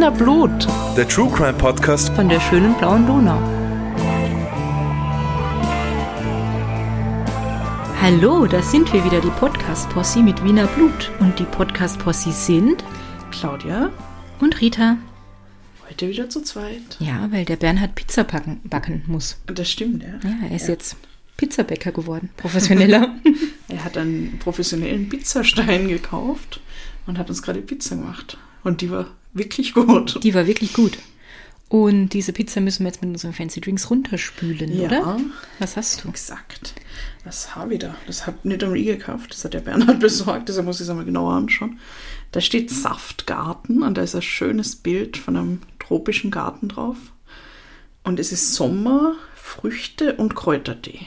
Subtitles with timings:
[0.00, 3.38] Wiener Blut Der True Crime Podcast von der schönen blauen Donau.
[8.00, 11.10] Hallo, da sind wir wieder, die Podcast-Posse mit Wiener Blut.
[11.20, 12.82] Und die Podcast-Posse sind
[13.30, 13.90] Claudia,
[14.40, 14.96] und Rita.
[15.86, 16.96] heute wieder zu zweit.
[16.98, 19.38] Ja, weil der Bernhard Pizza backen, backen muss.
[19.44, 20.18] Das stimmt, ja.
[20.24, 20.96] Ja, er ist jetzt
[21.36, 23.16] Pizzabäcker geworden, professioneller.
[23.68, 26.60] Er hat einen professionellen Pizzastein gekauft
[27.06, 28.38] und hat uns gerade Pizza gemacht.
[28.64, 30.22] Und die war wirklich gut.
[30.22, 30.98] Die war wirklich gut.
[31.68, 34.86] Und diese Pizza müssen wir jetzt mit unseren Fancy Drinks runterspülen, Ja.
[34.88, 35.20] oder?
[35.60, 36.08] Was hast du?
[36.08, 36.74] Exakt.
[37.24, 37.94] Was habe ich da?
[38.08, 40.90] Das hat nicht am I gekauft, das hat der Bernhard besorgt, deshalb muss ich es
[40.90, 41.78] einmal genauer anschauen.
[42.32, 46.96] Da steht Saftgarten und da ist ein schönes Bild von einem tropischen Garten drauf.
[48.02, 51.00] Und es ist Sommer, Früchte und Kräutertee.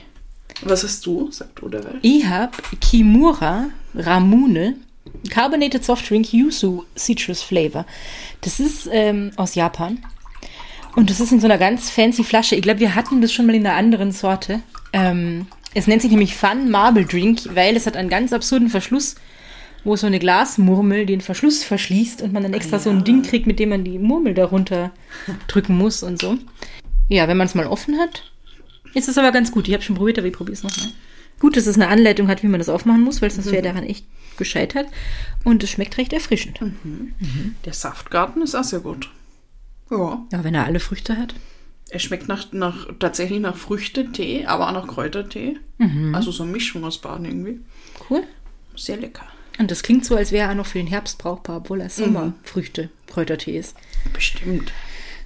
[0.62, 1.30] Was hast du?
[1.32, 2.00] Sagt du derweil.
[2.04, 3.66] Ich habe Kimura
[3.96, 4.76] Ramune
[5.30, 7.86] Carbonated Soft Drink Yuzu Citrus Flavor.
[8.42, 10.00] Das ist ähm, aus Japan.
[10.96, 12.56] Und das ist in so einer ganz fancy Flasche.
[12.56, 14.62] Ich glaube, wir hatten das schon mal in einer anderen Sorte.
[14.92, 19.16] Ähm, es nennt sich nämlich Fun Marble Drink, weil es hat einen ganz absurden Verschluss,
[19.84, 23.48] wo so eine Glasmurmel den Verschluss verschließt und man dann extra so ein Ding kriegt,
[23.48, 24.92] mit dem man die Murmel darunter
[25.48, 26.38] drücken muss und so.
[27.09, 28.24] Ja, wenn man es mal offen hat,
[28.94, 29.68] ist es aber ganz gut.
[29.68, 30.92] Ich habe schon probiert, aber ich probiere es nochmal.
[31.44, 33.84] Gut, dass es eine Anleitung hat, wie man das aufmachen muss, weil sonst wäre daran
[33.84, 34.06] echt
[34.38, 34.88] gescheitert.
[35.44, 36.58] Und es schmeckt recht erfrischend.
[37.66, 39.12] Der Saftgarten ist auch sehr gut.
[39.92, 40.26] Ja.
[40.32, 41.36] Ja, wenn er alle Früchte hat.
[41.90, 45.58] Er schmeckt nach, nach, tatsächlich nach Früchtetee, aber auch nach Kräutertee.
[46.14, 47.60] Also so eine Mischung aus beiden irgendwie.
[48.10, 48.24] Cool.
[48.78, 49.26] Sehr lecker.
[49.60, 52.90] Und das klingt so, als wäre er noch für den Herbst brauchbar, obwohl er Sommerfrüchte,
[53.08, 53.76] Kräutertee ist.
[54.14, 54.72] Bestimmt.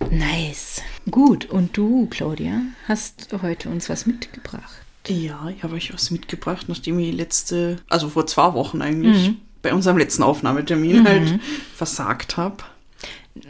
[0.09, 0.81] Nice.
[1.11, 4.81] Gut, und du, Claudia, hast heute uns was mitgebracht.
[5.07, 9.73] Ja, ich habe euch was mitgebracht, nachdem ich letzte, also vor zwei Wochen eigentlich, bei
[9.73, 11.39] unserem letzten Aufnahmetermin halt
[11.75, 12.57] versagt habe.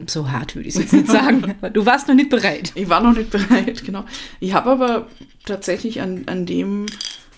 [0.05, 1.55] So hart würde ich es jetzt nicht sagen.
[1.61, 2.71] aber Du warst noch nicht bereit.
[2.75, 4.05] Ich war noch nicht bereit, genau.
[4.39, 5.07] Ich habe aber
[5.45, 6.87] tatsächlich an, an dem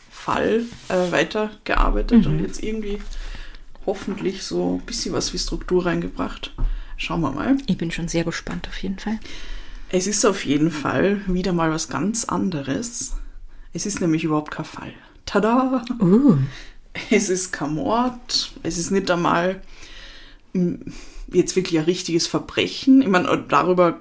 [0.10, 3.00] Fall äh, weitergearbeitet und jetzt irgendwie
[3.86, 6.54] hoffentlich so ein bisschen was wie Struktur reingebracht.
[6.98, 7.58] Schauen wir mal.
[7.68, 9.20] Ich bin schon sehr gespannt auf jeden Fall.
[9.90, 13.14] Es ist auf jeden Fall wieder mal was ganz anderes.
[13.74, 14.94] Es ist nämlich überhaupt kein Fall.
[15.26, 15.84] Tada!
[16.00, 16.38] Uh,
[17.10, 18.52] Es ist kein Mord.
[18.64, 19.62] Es ist nicht einmal
[20.54, 20.76] mm,
[21.32, 23.02] jetzt wirklich ein richtiges Verbrechen.
[23.02, 24.00] Ich meine, darüber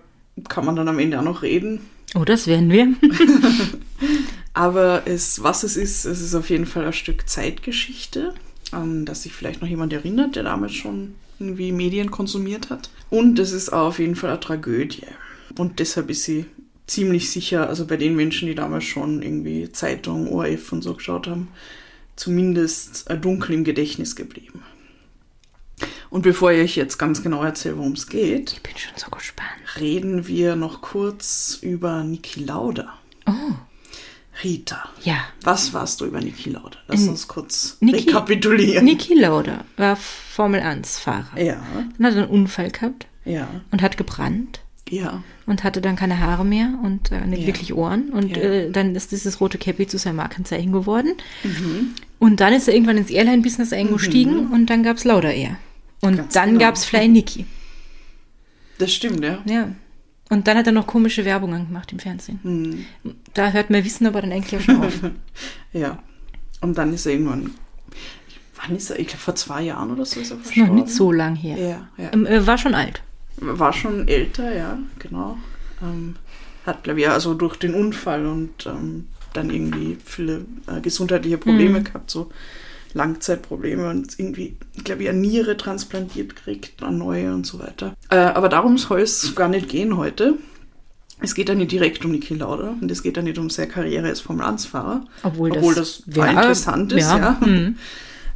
[0.49, 1.81] kann man dann am Ende auch noch reden.
[2.15, 2.95] oh, das werden wir.
[4.55, 8.35] Aber es, was es ist, es ist auf jeden Fall ein Stück Zeitgeschichte,
[8.73, 12.91] an das sich vielleicht noch jemand erinnert, der damals schon irgendwie Medien konsumiert hat.
[13.11, 15.07] Und es ist auch auf jeden Fall eine Tragödie.
[15.57, 16.47] Und deshalb ist sie
[16.89, 21.27] ziemlich sicher, also bei den Menschen, die damals schon irgendwie Zeitung, ORF und so geschaut
[21.29, 21.49] haben,
[22.17, 24.63] zumindest äh, dunkel im Gedächtnis geblieben.
[26.11, 29.11] Und bevor ich euch jetzt ganz genau erzähle, worum es geht, Ich bin schon so
[29.11, 29.49] gespannt.
[29.79, 32.95] reden wir noch kurz über Niki Lauda.
[33.27, 33.33] Oh,
[34.43, 34.89] Rita.
[35.05, 35.17] ja.
[35.43, 36.79] Was warst du über Niki Lauda?
[36.89, 38.85] Lass Ähm, uns kurz Niki- rekapitulieren.
[38.85, 41.39] Niki Lauda war Formel-1-Fahrer.
[41.41, 41.63] Ja,
[41.99, 44.61] Dann hat er einen Unfall gehabt ja, und hat gebrannt
[44.91, 45.23] ja.
[45.47, 47.47] und hatte dann keine Haare mehr und äh, nicht Ja.
[47.47, 48.11] wirklich Ohren.
[48.11, 48.43] Und Ja.
[48.43, 51.13] äh, dann ist dieses rote Cappy zu seinem Markenzeichen geworden.
[51.45, 51.95] Mhm.
[52.19, 55.57] Und dann ist er irgendwann ins Airline-Business eingestiegen und dann gab's Lauda Air.
[56.01, 56.61] Und Ganz dann genau.
[56.61, 57.45] gab's Fly Niki.
[58.79, 59.39] Das stimmt, ja.
[59.47, 59.71] Ja.
[60.31, 62.39] Und dann hat er noch komische Werbungen gemacht im Fernsehen.
[62.43, 62.85] Mhm.
[63.35, 64.93] Da hört mein Wissen aber dann eigentlich auch schon auf.
[65.73, 65.99] Ja.
[66.61, 67.53] Und dann ist er irgendwann.
[68.57, 68.99] Wann ist er?
[68.99, 70.75] Ich glaube, vor zwei Jahren oder so ist er Ist noch verstorben.
[70.75, 71.57] nicht so lang her.
[71.57, 72.13] Ja, ja.
[72.13, 73.03] Ähm, äh, war schon alt.
[73.41, 75.39] War schon älter, ja, genau.
[75.83, 76.17] Ähm,
[76.67, 81.39] hat, glaube ich, ja, also durch den Unfall und ähm, dann irgendwie viele äh, gesundheitliche
[81.39, 82.31] Probleme gehabt, so
[82.95, 87.95] Langzeitprobleme und irgendwie, glaube, ich, eine Niere transplantiert kriegt, eine neue und so weiter.
[88.11, 90.35] Äh, aber darum soll es gar nicht gehen heute.
[91.21, 93.69] Es geht ja nicht direkt um Niki Lauda und es geht ja nicht um seine
[93.69, 97.47] Karriere als Formel-1-Fahrer, Obwohl das obwohl das, wär- zwar interessant ist, ja, ja.
[97.47, 97.77] mhm.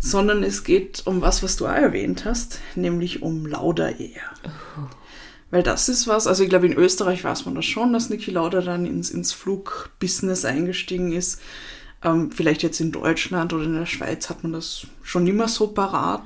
[0.04, 4.20] Sondern es geht um was, was du auch erwähnt hast, nämlich um Lauda Air.
[5.52, 8.30] Weil das ist was, also ich glaube in Österreich weiß man das schon, dass Niki
[8.32, 11.40] Lauda dann ins, ins Flugbusiness eingestiegen ist.
[12.02, 15.68] Ähm, vielleicht jetzt in Deutschland oder in der Schweiz hat man das schon immer so
[15.68, 16.22] parat,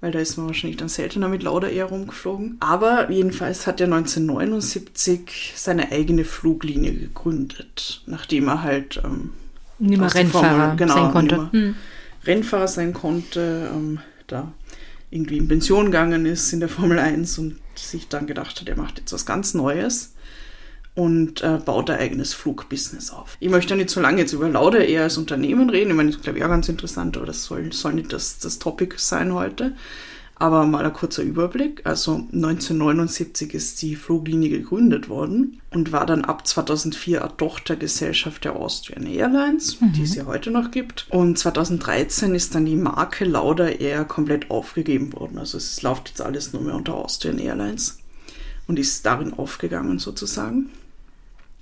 [0.00, 2.56] weil da ist man wahrscheinlich dann seltener mit Lauda Air rumgeflogen.
[2.60, 9.32] Aber jedenfalls hat er 1979 seine eigene Fluglinie gegründet, nachdem er halt ähm,
[9.78, 11.34] Nicht mehr Rennfahrer Formel- genau, sein konnte.
[11.42, 11.74] nicht mehr Hm.
[12.26, 14.52] Rennfahrer sein konnte, ähm, da
[15.10, 18.76] irgendwie in Pension gegangen ist in der Formel 1 und sich dann gedacht hat, er
[18.76, 20.14] macht jetzt was ganz Neues
[20.94, 23.36] und äh, baut ein eigenes Flugbusiness auf.
[23.38, 25.90] Ich möchte nicht so lange jetzt über Lauda eher als Unternehmen reden.
[25.90, 28.38] Ich meine, das ist, glaube ich, auch ganz interessant, aber das soll, soll nicht das,
[28.38, 29.76] das Topic sein heute.
[30.38, 31.80] Aber mal ein kurzer Überblick.
[31.84, 38.54] Also 1979 ist die Fluglinie gegründet worden und war dann ab 2004 eine Tochtergesellschaft der
[38.54, 41.06] Austrian Airlines, die es ja heute noch gibt.
[41.08, 45.38] Und 2013 ist dann die Marke Lauda Air komplett aufgegeben worden.
[45.38, 47.98] Also es läuft jetzt alles nur mehr unter Austrian Airlines
[48.66, 50.68] und ist darin aufgegangen sozusagen.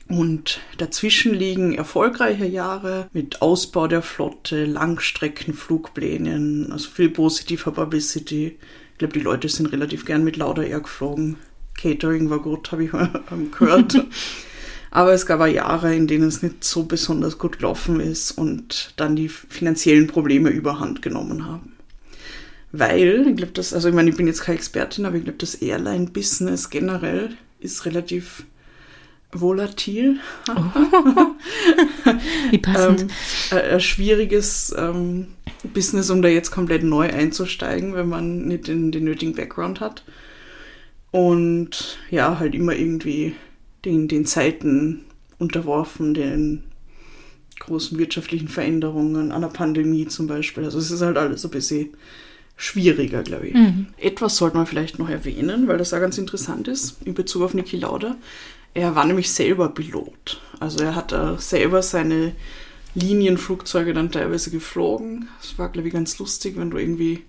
[0.08, 8.58] Und dazwischen liegen erfolgreiche Jahre mit Ausbau der Flotte, Langstreckenflugplänen, also viel positiver Publicity.
[8.92, 11.36] Ich glaube, die Leute sind relativ gern mit Lauda Air geflogen.
[11.76, 13.22] Catering war gut, habe ich mal
[13.58, 13.96] gehört.
[14.90, 18.92] Aber es gab auch Jahre, in denen es nicht so besonders gut gelaufen ist und
[18.96, 21.72] dann die finanziellen Probleme überhand genommen haben.
[22.70, 25.38] Weil, ich glaube, das, also ich meine, ich bin jetzt keine Expertin, aber ich glaube,
[25.38, 28.44] das Airline-Business generell ist relativ
[29.40, 30.18] volatil.
[32.50, 33.02] Wie passend.
[33.50, 35.28] ähm, ein schwieriges ähm,
[35.72, 40.04] Business, um da jetzt komplett neu einzusteigen, wenn man nicht den, den nötigen Background hat.
[41.10, 43.34] Und ja, halt immer irgendwie
[43.84, 45.04] den, den Zeiten
[45.38, 46.64] unterworfen, den
[47.60, 50.64] großen wirtschaftlichen Veränderungen, einer Pandemie zum Beispiel.
[50.64, 51.90] Also es ist halt alles ein bisschen
[52.56, 53.54] schwieriger, glaube ich.
[53.54, 53.86] Mhm.
[53.96, 57.54] Etwas sollte man vielleicht noch erwähnen, weil das auch ganz interessant ist in Bezug auf
[57.54, 58.16] Niki Lauda.
[58.74, 60.40] Er war nämlich selber Pilot.
[60.60, 62.32] Also er hat äh, selber seine
[62.94, 65.28] Linienflugzeuge dann teilweise geflogen.
[65.40, 67.22] Das war, glaube ich, ganz lustig, wenn du irgendwie,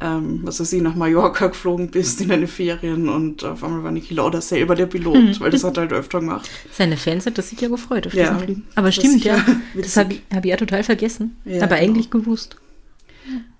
[0.00, 3.90] ähm, was weiß ich, nach Mallorca geflogen bist in deine Ferien und auf einmal war
[3.90, 5.40] Niki Lauda selber der Pilot, mhm.
[5.40, 6.48] weil das hat er halt öfter gemacht.
[6.72, 8.58] Seine Fans hat das sicher gefreut auf Ja, diesen Flug.
[8.74, 9.36] Aber stimmt, ja.
[9.36, 11.36] ja Das habe ich, hab ich ja total vergessen.
[11.44, 11.90] Ja, aber genau.
[11.90, 12.56] eigentlich gewusst.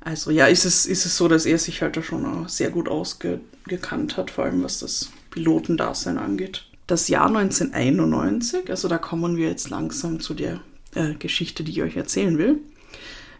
[0.00, 2.70] Also ja, ist es, ist es so, dass er sich halt da schon auch sehr
[2.70, 6.64] gut ausgekannt hat, vor allem was das Pilotendasein angeht.
[6.90, 10.58] Das Jahr 1991, also da kommen wir jetzt langsam zu der
[10.96, 12.58] äh, Geschichte, die ich euch erzählen will,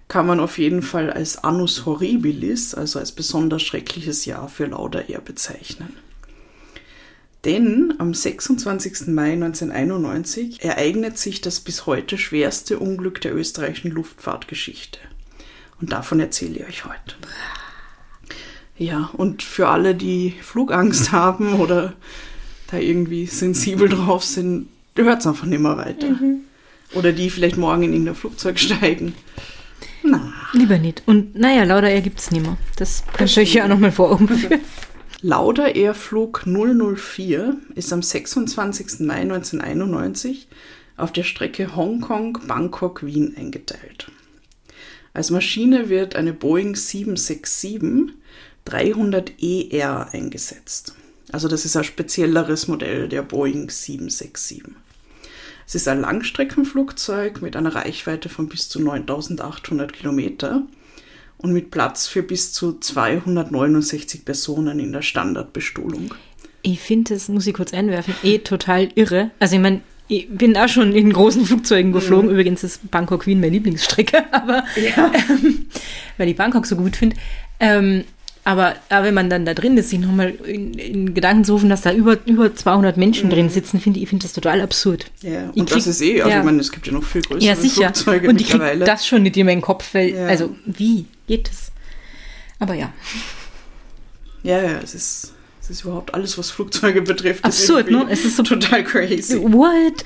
[0.06, 5.00] kann man auf jeden Fall als Annus Horribilis, also als besonders schreckliches Jahr für Lauda
[5.00, 5.97] Air bezeichnen.
[7.44, 9.08] Denn am 26.
[9.08, 15.00] Mai 1991 ereignet sich das bis heute schwerste Unglück der österreichischen Luftfahrtgeschichte.
[15.81, 17.17] Und davon erzähle ich euch heute.
[18.79, 21.94] Ja, und für alle, die Flugangst haben oder
[22.70, 26.06] da irgendwie sensibel drauf sind, hört es einfach nicht mehr weiter.
[26.94, 29.14] Oder die vielleicht morgen in irgendein Flugzeug steigen.
[30.02, 31.02] Na, Lieber nicht.
[31.06, 32.56] Und naja, Lauda Air gibt es nicht mehr.
[32.76, 34.61] Das könnt ihr euch ja auch nochmal vor Augen führen.
[35.22, 39.00] Lauda Air Flug 004 ist am 26.
[39.00, 40.49] Mai 1991
[40.96, 44.11] auf der Strecke Hongkong-Bangkok-Wien eingeteilt.
[45.12, 48.14] Als Maschine wird eine Boeing 767
[48.66, 50.94] 300ER eingesetzt.
[51.32, 54.62] Also das ist ein spezielleres Modell der Boeing 767.
[55.66, 60.62] Es ist ein Langstreckenflugzeug mit einer Reichweite von bis zu 9800 Kilometer
[61.38, 66.12] und mit Platz für bis zu 269 Personen in der Standardbestuhlung.
[66.62, 69.30] Ich finde, das muss ich kurz einwerfen, eh total irre.
[69.38, 72.30] Also ich meine, ich bin auch schon in großen Flugzeugen geflogen.
[72.30, 75.12] Übrigens ist Bangkok Wien meine Lieblingsstrecke, aber Ja.
[75.30, 75.66] ähm,
[76.18, 77.16] weil ich Bangkok so gut finde.
[77.60, 78.04] Ähm,
[78.50, 81.69] aber, aber wenn man dann da drin ist, sich nochmal in, in Gedanken zu rufen,
[81.69, 85.07] dass da über, über 200 Menschen drin sitzen, finde ich, finde das total absurd.
[85.23, 86.38] Ja, Ich und das krieg- ist eh, also ja.
[86.38, 87.83] ich meine, es gibt ja noch viel größere Ja, sicher.
[87.92, 88.85] Flugzeuge Und ich kriege mittlerweile.
[88.85, 90.26] das schon nicht in meinen Kopf, weil, Ja.
[90.26, 91.73] also wie geht das?
[92.59, 92.92] Aber ja,
[94.42, 97.45] Ja, ja, es ist, es ist überhaupt alles, was Flugzeuge betrifft.
[97.45, 98.07] Absurd, ne?
[98.11, 99.37] Es ist so- total crazy.
[99.42, 100.04] what?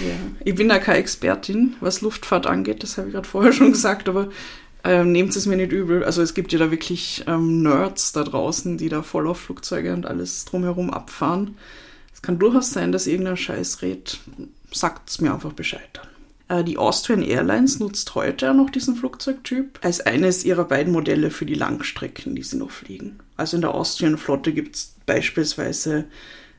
[0.00, 0.06] Ja.
[0.44, 4.08] Ich bin da keine Expertin, was Luftfahrt angeht, das habe ich gerade vorher schon gesagt,
[4.08, 4.28] aber
[4.88, 6.02] ähm, nehmt es mir nicht übel.
[6.02, 9.92] Also es gibt ja da wirklich ähm, Nerds da draußen, die da voll auf Flugzeuge
[9.92, 11.58] und alles drumherum abfahren.
[12.14, 14.18] Es kann durchaus sein, dass irgendein Scheiß redet.
[14.72, 16.06] Sagt es mir einfach Bescheid dann.
[16.60, 21.44] Äh, die Austrian Airlines nutzt heute noch diesen Flugzeugtyp als eines ihrer beiden Modelle für
[21.44, 23.18] die Langstrecken, die sie noch fliegen.
[23.36, 26.06] Also in der Austrian Flotte gibt es beispielsweise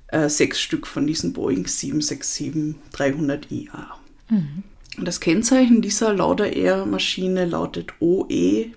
[0.10, 3.88] äh, sechs Stück von diesen Boeing 767-300IA.
[4.30, 4.64] Und
[4.98, 8.72] Das Kennzeichen dieser Lauda Air Maschine lautet OE-LEV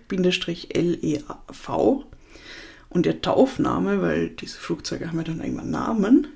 [2.91, 6.27] und der Taufname, weil diese Flugzeuge haben ja dann irgendwann Namen,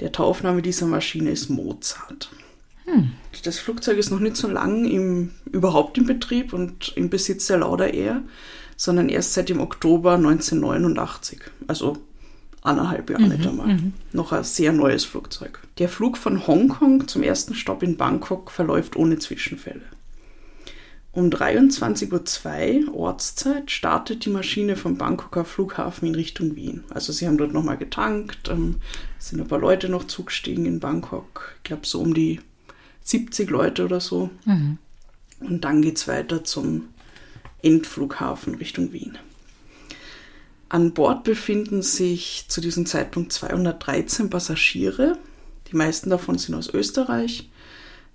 [0.00, 2.32] der Taufname dieser Maschine ist Mozart.
[3.44, 7.58] Das Flugzeug ist noch nicht so lang im, überhaupt im Betrieb und im Besitz der
[7.58, 8.22] Lauda Air,
[8.76, 11.40] sondern erst seit dem Oktober 1989.
[11.68, 11.98] Also
[12.62, 13.78] anderthalb Jahre nicht einmal.
[14.12, 15.60] Noch ein sehr neues Flugzeug.
[15.78, 19.82] Der Flug von Hongkong zum ersten Stopp in Bangkok verläuft ohne Zwischenfälle.
[21.14, 26.84] Um 23.02 Uhr Ortszeit startet die Maschine vom Bangkoker Flughafen in Richtung Wien.
[26.88, 28.76] Also sie haben dort nochmal getankt, ähm,
[29.18, 31.56] sind ein paar Leute noch zugestiegen in Bangkok.
[31.58, 32.40] Ich glaube so um die
[33.02, 34.30] 70 Leute oder so.
[35.40, 36.88] Und dann geht es weiter zum
[37.62, 39.18] Endflughafen Richtung Wien.
[40.72, 45.18] An Bord befinden sich zu diesem Zeitpunkt 213 Passagiere.
[45.70, 47.50] Die meisten davon sind aus Österreich.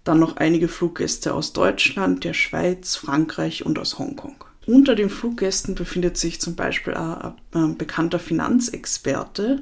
[0.03, 4.43] Dann noch einige Fluggäste aus Deutschland, der Schweiz, Frankreich und aus Hongkong.
[4.65, 9.61] Unter den Fluggästen befindet sich zum Beispiel ein, bekannter Finanzexperte,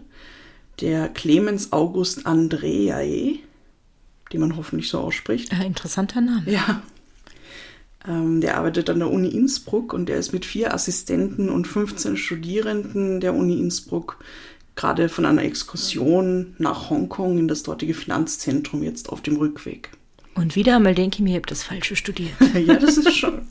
[0.80, 3.40] der Clemens August Andreae,
[4.32, 5.52] die man hoffentlich so ausspricht.
[5.52, 6.50] Ein interessanter Name.
[6.50, 6.82] Ja.
[8.08, 12.18] Ähm, der arbeitet an der Uni Innsbruck und der ist mit vier Assistenten und 15
[12.18, 14.20] Studierenden der Uni Innsbruck
[14.76, 19.92] gerade von einer Exkursion nach Hongkong in das dortige Finanzzentrum jetzt auf dem Rückweg.
[20.36, 22.34] Und wieder einmal denke ich mir, ihr habt das Falsche studiert.
[22.54, 23.48] ja, das ist schon.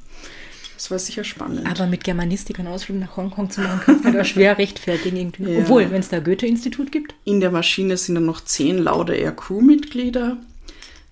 [0.74, 1.66] Das war sicher spannend.
[1.66, 5.52] Aber mit Germanistik einen Ausflug nach Hongkong zu machen, kannst du da schwer rechtfertigen irgendwie.
[5.52, 5.60] Ja.
[5.60, 7.14] Obwohl, wenn es da Goethe-Institut gibt.
[7.24, 10.36] In der Maschine sind dann noch zehn Lauda Air Crew-Mitglieder,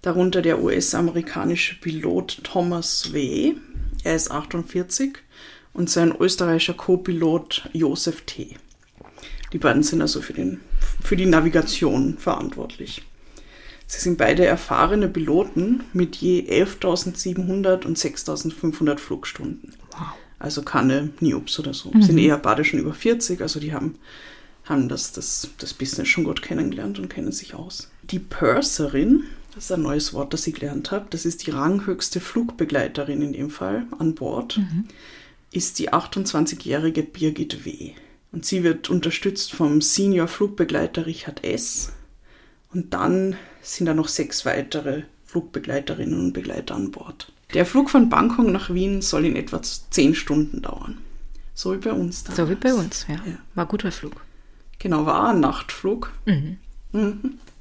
[0.02, 3.54] darunter der US-amerikanische Pilot Thomas W.
[4.04, 5.14] Er ist 48
[5.72, 8.56] und sein österreichischer Co-Pilot Josef T.
[9.52, 10.60] Die beiden sind also für, den,
[11.02, 13.02] für die Navigation verantwortlich.
[13.86, 19.74] Sie sind beide erfahrene Piloten mit je 11.700 und 6.500 Flugstunden.
[19.90, 20.08] Wow.
[20.38, 21.92] Also keine Niops oder so.
[22.00, 23.96] Sind eher beide schon über 40, also die haben,
[24.64, 27.90] haben das, das, das Business schon gut kennengelernt und kennen sich aus.
[28.02, 32.20] Die Purserin, das ist ein neues Wort, das ich gelernt habe, das ist die ranghöchste
[32.20, 34.60] Flugbegleiterin in dem Fall an Bord,
[35.52, 37.92] ist die 28-jährige Birgit W.
[38.32, 41.92] Und sie wird unterstützt vom Senior Flugbegleiter Richard S.
[42.72, 47.30] Und dann sind da noch sechs weitere Flugbegleiterinnen und Begleiter an Bord.
[47.52, 50.98] Der Flug von Bangkok nach Wien soll in etwa zehn Stunden dauern.
[51.54, 52.38] So wie bei uns damals.
[52.38, 53.16] So wie bei uns, ja.
[53.16, 53.38] Ja.
[53.54, 54.24] War guter Flug.
[54.78, 56.10] Genau, war ein Nachtflug.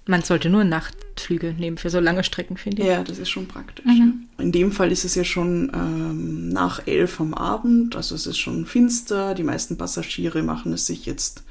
[0.08, 2.88] Man sollte nur Nachtflüge nehmen für so lange Strecken, finde ich.
[2.88, 3.86] Ja, das ist schon praktisch.
[3.86, 4.12] ja.
[4.44, 8.40] In dem Fall ist es ja schon ähm, nach elf am Abend, also es ist
[8.40, 9.36] schon finster.
[9.36, 11.44] Die meisten Passagiere machen es sich jetzt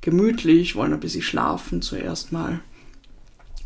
[0.00, 2.60] gemütlich, wollen ein bisschen schlafen zuerst mal.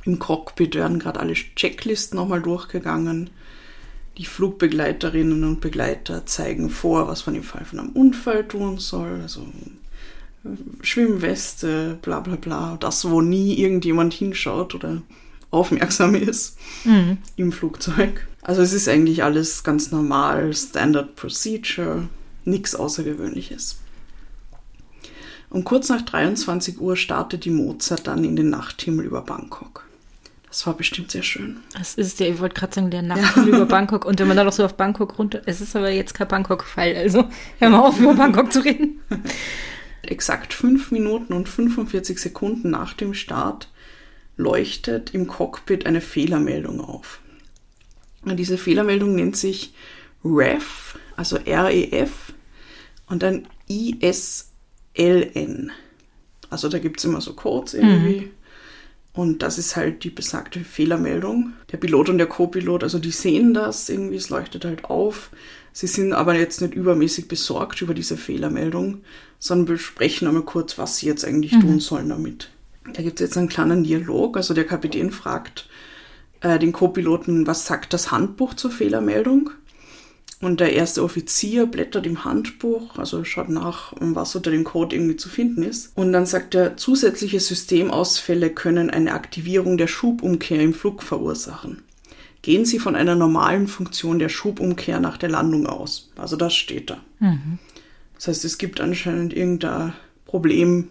[0.05, 3.31] Im Cockpit werden gerade alle Checklisten nochmal durchgegangen.
[4.19, 9.21] Die Flugbegleiterinnen und Begleiter zeigen vor, was man im Fall von einem Unfall tun soll.
[9.23, 9.47] Also
[10.83, 12.77] Schwimmweste, bla bla bla.
[12.81, 15.03] Das, wo nie irgendjemand hinschaut oder
[15.51, 16.59] aufmerksam ist
[17.37, 18.27] im Flugzeug.
[18.43, 22.09] Also es ist eigentlich alles ganz normal, Standard Procedure,
[22.45, 23.79] nichts Außergewöhnliches.
[25.51, 29.87] Um kurz nach 23 Uhr startet die Mozart dann in den Nachthimmel über Bangkok.
[30.49, 31.59] Das war bestimmt sehr schön.
[31.77, 34.05] Das ist ja, ich wollte gerade sagen, der Nachtflug über Bangkok.
[34.05, 35.43] Und wenn man dann noch so auf Bangkok runter.
[35.45, 37.25] Es ist aber jetzt kein Bangkok-Fall, also
[37.59, 39.01] hör mal auf, über Bangkok zu reden.
[40.11, 43.71] Exakt fünf Minuten und 45 Sekunden nach dem Start
[44.37, 47.21] leuchtet im Cockpit eine Fehlermeldung auf.
[48.23, 49.73] Und diese Fehlermeldung nennt sich
[50.25, 52.35] REF, also REF
[53.07, 54.51] und dann ISLN.
[56.51, 58.31] Also da gibt es immer so Codes irgendwie.
[59.17, 61.55] Und das ist halt die besagte Fehlermeldung.
[61.73, 65.31] Der Pilot und der Co-Pilot, also die sehen das irgendwie, es leuchtet halt auf.
[65.73, 69.03] Sie sind aber jetzt nicht übermäßig besorgt über diese Fehlermeldung,
[69.39, 72.51] sondern besprechen einmal kurz, was sie jetzt eigentlich tun sollen damit.
[72.93, 74.37] Da gibt es jetzt einen kleinen Dialog.
[74.37, 75.69] Also der Kapitän fragt
[76.41, 79.51] äh, den Co-Piloten, was sagt das Handbuch zur Fehlermeldung?
[80.43, 85.17] Und der erste Offizier blättert im Handbuch, also schaut nach, was unter dem Code irgendwie
[85.17, 85.97] zu finden ist.
[85.97, 91.83] Und dann sagt er, zusätzliche Systemausfälle können eine Aktivierung der Schubumkehr im Flug verursachen.
[92.43, 96.13] Gehen Sie von einer normalen Funktion der Schubumkehr nach der Landung aus.
[96.17, 96.99] Also das steht da.
[98.17, 99.93] Das heißt, es gibt anscheinend irgendein
[100.25, 100.89] Problem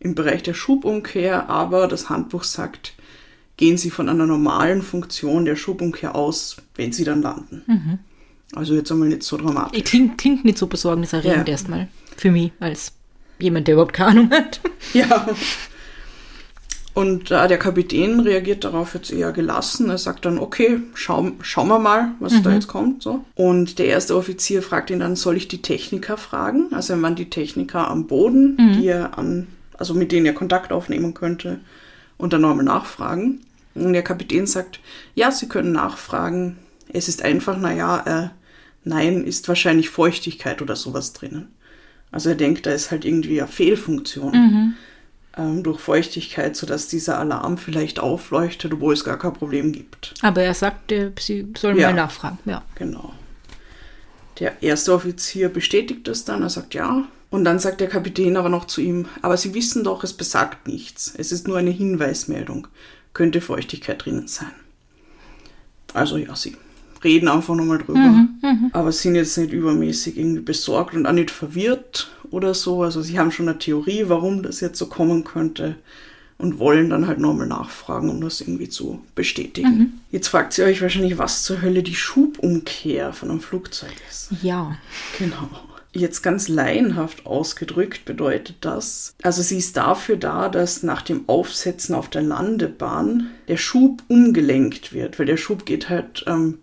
[0.00, 2.94] im Bereich der Schubumkehr, aber das Handbuch sagt,
[3.56, 8.00] gehen Sie von einer normalen Funktion der Schubumkehr aus, wenn Sie dann landen.
[8.54, 9.84] Also jetzt einmal nicht so dramatisch.
[9.84, 11.52] Klingt, klingt nicht so besorgniserregend Ja.
[11.52, 11.88] erstmal.
[12.16, 12.92] Für mich, als
[13.38, 14.60] jemand, der überhaupt keine Ahnung hat.
[14.92, 15.26] Ja.
[16.94, 19.90] Und äh, der Kapitän reagiert darauf jetzt eher gelassen.
[19.90, 23.02] Er sagt dann, okay, schau, schauen wir mal, was da jetzt kommt.
[23.02, 23.24] So.
[23.34, 26.68] Und der erste Offizier fragt ihn dann, soll ich die Techniker fragen?
[26.72, 30.72] Also er waren die Techniker am Boden, die er an, also mit denen er Kontakt
[30.72, 31.58] aufnehmen könnte
[32.16, 33.40] und dann nochmal nachfragen.
[33.74, 34.78] Und der Kapitän sagt,
[35.16, 36.58] ja, Sie können nachfragen.
[36.92, 38.28] Es ist einfach, naja, äh,
[38.84, 41.48] nein, ist wahrscheinlich Feuchtigkeit oder sowas drinnen.
[42.12, 44.74] Also er denkt, da ist halt irgendwie eine Fehlfunktion ähm,
[45.36, 50.14] durch Feuchtigkeit, sodass dieser Alarm vielleicht aufleuchtet, obwohl es gar kein Problem gibt.
[50.22, 51.88] Aber er sagt, sie sollen Ja.
[51.88, 52.38] mal nachfragen.
[52.44, 52.62] Ja.
[52.76, 53.12] Genau.
[54.38, 57.04] Der erste Offizier bestätigt das dann, er sagt ja.
[57.30, 60.68] Und dann sagt der Kapitän aber noch zu ihm, aber Sie wissen doch, es besagt
[60.68, 61.12] nichts.
[61.18, 62.68] Es ist nur eine Hinweismeldung.
[63.12, 64.52] Könnte Feuchtigkeit drinnen sein.
[65.92, 66.56] Also ja, sie
[67.02, 68.26] reden einfach nochmal drüber.
[68.72, 72.82] Aber sind jetzt nicht übermäßig irgendwie besorgt und auch nicht verwirrt oder so.
[72.82, 75.76] Also sie haben schon eine Theorie, warum das jetzt so kommen könnte
[76.36, 80.00] und wollen dann halt nochmal nachfragen, um das irgendwie zu bestätigen.
[80.10, 84.30] Jetzt fragt ihr euch wahrscheinlich, was zur Hölle die Schubumkehr von einem Flugzeug ist.
[84.42, 84.76] Ja.
[85.18, 85.48] Genau.
[85.92, 91.94] Jetzt ganz laienhaft ausgedrückt bedeutet das, also sie ist dafür da, dass nach dem Aufsetzen
[91.94, 96.58] auf der Landebahn der Schub umgelenkt wird, weil der Schub geht halt ähm,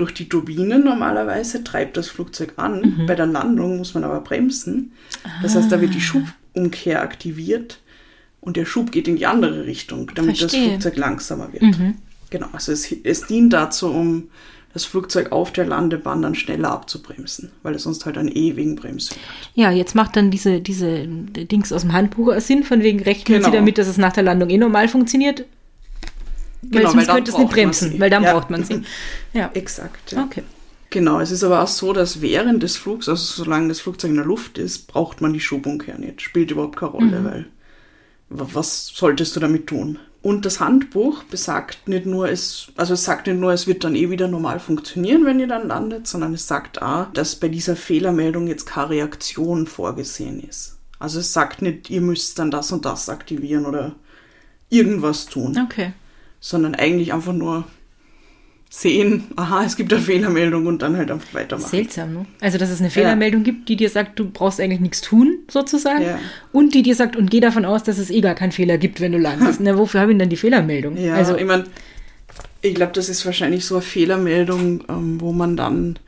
[0.00, 3.04] durch die Turbine normalerweise, treibt das Flugzeug an.
[3.06, 4.92] Bei der Landung muss man aber bremsen.
[5.42, 7.80] Das heißt, da wird die Schubumkehr aktiviert
[8.40, 10.70] und der Schub geht in die andere Richtung, damit das Verstehe.
[10.70, 11.64] Flugzeug langsamer wird.
[12.30, 14.28] Genau, also es, es dient dazu, um
[14.74, 19.18] das Flugzeug auf der Landebahn dann schneller abzubremsen, weil es sonst halt einen ewigen Bremsweg
[19.18, 19.50] hat.
[19.54, 23.50] Ja, jetzt macht dann diese, diese Dings aus dem Handbuch Sinn, von wegen rechnen Genau.
[23.50, 25.46] Sie damit, dass es nach der Landung eh normal funktioniert.
[26.62, 28.32] Weil Genau, sonst weil könnte es nicht bremsen, weil dann Ja.
[28.34, 28.82] braucht man sie.
[29.32, 29.50] Ja.
[29.54, 30.24] Exakt, ja.
[30.24, 30.42] Okay.
[30.90, 34.16] Genau, es ist aber auch so, dass während des Flugs, also solange das Flugzeug in
[34.16, 36.22] der Luft ist, braucht man die Schubumkehr nicht.
[36.22, 37.46] Spielt überhaupt keine Rolle, weil
[38.30, 39.98] wa- was solltest du damit tun?
[40.22, 43.94] Und das Handbuch besagt nicht nur, es, also es sagt nicht nur, es wird dann
[43.94, 47.76] eh wieder normal funktionieren, wenn ihr dann landet, sondern es sagt auch, dass bei dieser
[47.76, 50.78] Fehlermeldung jetzt keine Reaktion vorgesehen ist.
[50.98, 53.94] Also es sagt nicht, ihr müsst dann das und das aktivieren oder
[54.70, 55.92] irgendwas tun Okay.
[56.40, 57.64] Sondern eigentlich einfach nur
[58.70, 61.70] sehen, aha, es gibt eine Fehlermeldung und dann halt einfach weitermachen.
[61.70, 62.26] Seltsam, ne?
[62.40, 66.02] Also, dass es eine Fehlermeldung gibt, die dir sagt, du brauchst eigentlich nichts tun, sozusagen.
[66.02, 66.18] Ja.
[66.52, 69.00] Und die dir sagt, und geh davon aus, dass es eh gar keinen Fehler gibt,
[69.00, 69.60] wenn du landest.
[69.62, 70.96] Na, wofür habe ich denn dann die Fehlermeldung?
[70.98, 71.64] Ja, also, ich meine,
[72.60, 75.98] ich glaube, das ist wahrscheinlich so eine Fehlermeldung, ähm, wo man dann,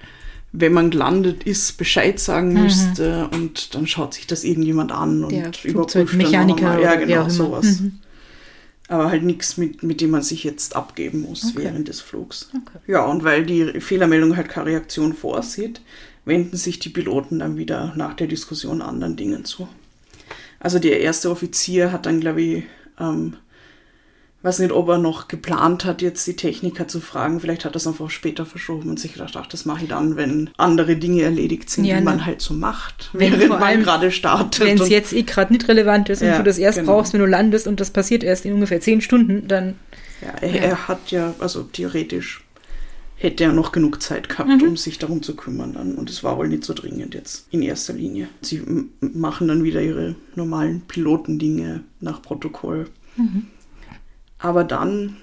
[0.53, 5.33] wenn man gelandet ist, Bescheid sagen müsste und dann schaut sich das irgendjemand an und
[5.33, 6.83] Der überprüft dann noch Flugzeugmechaniker einmal.
[6.83, 7.63] Ja, genau, auch immer.
[8.91, 12.51] Aber halt nichts, mit, mit dem man sich jetzt abgeben muss während des Flugs.
[12.53, 12.79] Okay.
[12.89, 15.81] Ja, und weil die Fehlermeldung halt keine Reaktion vorsieht,
[16.25, 19.69] wenden sich die Piloten dann wieder nach der Diskussion anderen Dingen zu.
[20.59, 22.65] Also der erste Offizier hat dann, glaube ich,
[22.99, 23.37] ähm,
[24.43, 27.41] weiß nicht, ob er noch geplant hat, jetzt die Techniker zu fragen.
[27.41, 30.17] Vielleicht hat er es einfach später verschoben und sich gedacht, ach, das mache ich dann,
[30.17, 32.05] wenn andere Dinge erledigt sind, Ja, die ne.
[32.05, 34.65] man halt so macht, Wenn während man gerade startet.
[34.65, 36.93] wenn es jetzt eh gerade nicht relevant ist und Ja, du das erst genau.
[36.95, 39.75] brauchst, wenn du landest und das passiert erst in ungefähr zehn Stunden, dann
[40.23, 40.63] Ja, er, Ja.
[40.63, 42.43] er hat ja, also theoretisch
[43.17, 44.63] hätte er noch genug Zeit gehabt, Mhm.
[44.69, 45.95] um sich darum zu kümmern dann.
[45.97, 48.29] Und es war wohl nicht so dringend jetzt in erster Linie.
[48.41, 48.63] Sie
[49.01, 52.87] machen dann wieder ihre normalen Pilotendinge nach Protokoll.
[53.17, 53.47] Mhm.
[54.41, 55.17] Aber dann,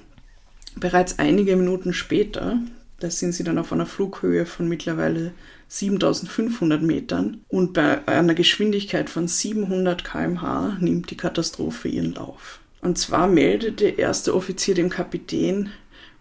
[0.76, 2.60] bereits einige Minuten später,
[3.00, 5.34] da sind sie dann auf einer Flughöhe von mittlerweile
[5.68, 12.60] 7500 Metern und bei einer Geschwindigkeit von 700 km/h nimmt die Katastrophe ihren Lauf.
[12.82, 15.70] Und zwar meldet der erste Offizier dem Kapitän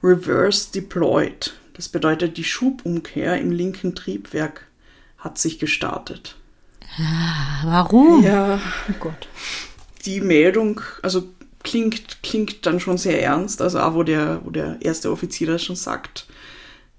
[0.02, 1.54] Reverse Deployed.
[1.74, 4.66] Das bedeutet, die Schubumkehr im linken Triebwerk
[5.18, 6.36] hat sich gestartet.
[7.64, 8.22] warum?
[8.22, 9.28] Ja, Oh Gott.
[10.04, 11.28] die Meldung, also
[11.66, 13.60] klingt, klingt dann schon sehr ernst.
[13.60, 16.26] Also auch wo der, wo der erste Offizier das schon sagt,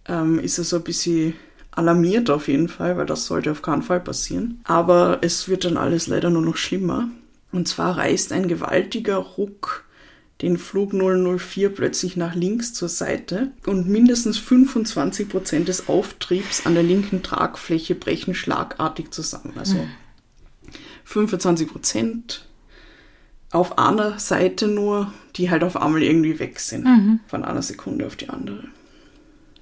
[0.08, 1.34] ähm, ist er so ein bisschen
[1.72, 4.60] alarmiert auf jeden Fall, weil das sollte auf keinen Fall passieren.
[4.66, 7.10] Aber es wird dann alles leider nur noch schlimmer.
[7.52, 9.86] Und zwar reißt ein gewaltiger Ruck
[10.42, 16.76] den Flug 004 plötzlich nach links zur Seite und mindestens 25 Prozent des Auftriebs an
[16.76, 19.54] der linken Tragfläche brechen schlagartig zusammen.
[19.56, 19.78] Also
[21.06, 22.47] 25 Prozent
[23.52, 26.86] auf einer Seite nur, die halt auf einmal irgendwie weg sind.
[27.28, 28.64] Von einer Sekunde auf die andere.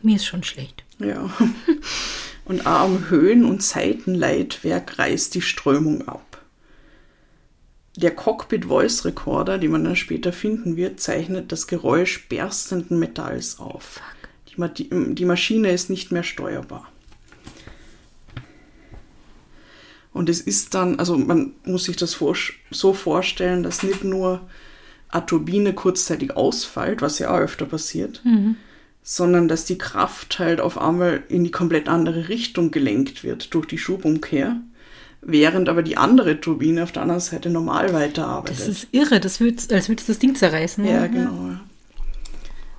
[0.02, 0.84] Mir ist schon schlecht.
[1.00, 1.30] Ja.
[2.46, 6.44] Und auch am Höhen- und Seitenleitwerk reißt die Strömung ab.
[7.98, 13.60] Der Cockpit Voice Recorder, den man dann später finden wird, zeichnet das Geräusch berstenden Metalls
[13.60, 14.00] auf.
[14.50, 16.88] Die, Ma die, die Maschine ist nicht mehr steuerbar.
[20.16, 22.38] Und es ist dann, also man muss sich das vor,
[22.72, 24.48] so vorstellen, dass nicht nur
[25.10, 28.24] eine Turbine kurzzeitig ausfällt, was ja auch öfter passiert,
[29.04, 33.66] sondern dass die Kraft halt auf einmal in die komplett andere Richtung gelenkt wird durch
[33.66, 34.56] die Schubumkehr,
[35.20, 38.58] während aber die andere Turbine auf der anderen Seite normal weiterarbeitet.
[38.58, 40.86] Das ist irre, das wird, als würde es das Ding zerreißen.
[40.86, 41.10] ja, oder?
[41.10, 41.48] genau.
[41.50, 41.60] Ja.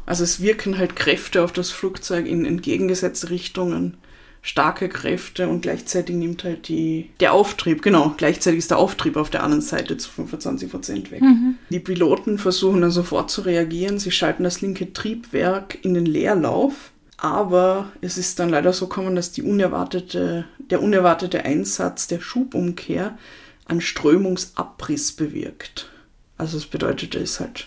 [0.06, 3.98] Also es wirken halt Kräfte auf das Flugzeug in entgegengesetzte Richtungen,
[4.46, 9.28] starke Kräfte und gleichzeitig nimmt halt die, der Auftrieb, genau, gleichzeitig ist der Auftrieb auf
[9.28, 11.20] der anderen Seite zu 25 Prozent weg.
[11.68, 16.92] Die Piloten versuchen dann sofort zu reagieren, sie schalten das linke Triebwerk in den Leerlauf,
[17.16, 23.18] aber es ist dann leider so gekommen, dass die unerwartete, der unerwartete Einsatz der Schubumkehr
[23.64, 25.90] einen Strömungsabriss bewirkt.
[26.38, 27.66] Also es bedeutet, es ist halt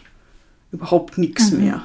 [0.72, 1.84] überhaupt nichts mehr,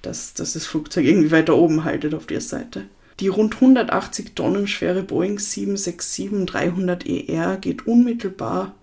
[0.00, 2.84] dass, dass das Flugzeug irgendwie weiter oben haltet auf der Seite.
[3.22, 8.74] Die rund 180 Tonnen schwere Boeing 767-300ER E geht unmittelbar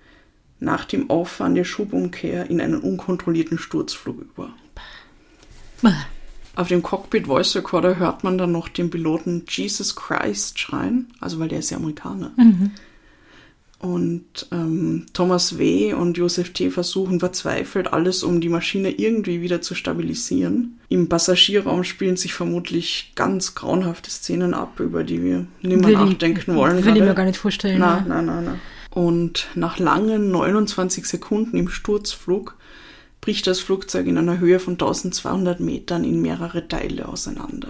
[0.61, 4.53] nach dem Auffahren der Schubumkehr in einen unkontrollierten Sturzflug über.
[6.55, 11.37] Auf dem Cockpit Voice Recorder hört man dann noch den Piloten Jesus Christ schreien, also
[11.39, 12.31] weil der ist ja Amerikaner.
[13.79, 15.93] Und ähm, Thomas W.
[15.93, 16.69] und Josef T.
[16.69, 20.77] versuchen verzweifelt alles, um die Maschine irgendwie wieder zu stabilisieren.
[20.89, 26.55] Im Passagierraum spielen sich vermutlich ganz grauenhafte Szenen ab, über die wir nicht mehr nachdenken
[26.55, 26.83] wollen.
[26.83, 27.15] Will ich mir gerade.
[27.15, 27.79] gar nicht vorstellen.
[27.79, 28.59] Nein, nein, nein, nein.
[28.91, 32.57] Und nach langen 29 Sekunden im Sturzflug
[33.21, 37.69] bricht das Flugzeug in einer Höhe von 1200 Metern in mehrere Teile auseinander.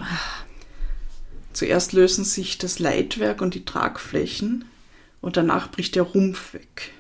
[1.53, 4.65] Zuerst lösen sich das Leitwerk und die Tragflächen
[5.21, 6.91] und danach bricht der Rumpf weg.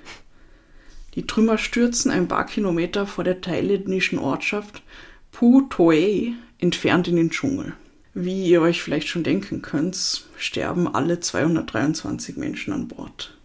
[1.15, 4.83] Die Trümmer stürzen ein paar Kilometer vor der thailändischen Ortschaft
[5.31, 7.73] Phu Toe entfernt in den Dschungel.
[8.13, 13.37] Wie ihr euch vielleicht schon denken könnt, sterben alle 223 Menschen an Bord.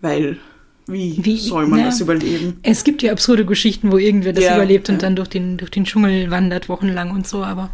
[0.00, 0.38] Weil,
[0.86, 1.86] wie, Wie- soll man ja.
[1.86, 2.58] das überleben?
[2.62, 5.00] Es gibt ja absurde Geschichten, wo irgendwer das Ja, überlebt und ja.
[5.00, 7.70] dann durch den, durch den Dschungel wandert, wochenlang und so, aber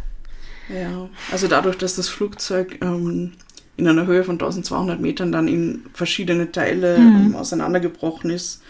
[0.73, 3.33] Ja, also dadurch, dass das Flugzeug ähm,
[3.81, 8.61] in einer Höhe von 1200 Metern dann in verschiedene Teile ähm, auseinandergebrochen ist,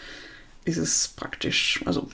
[0.64, 2.08] ist es praktisch, also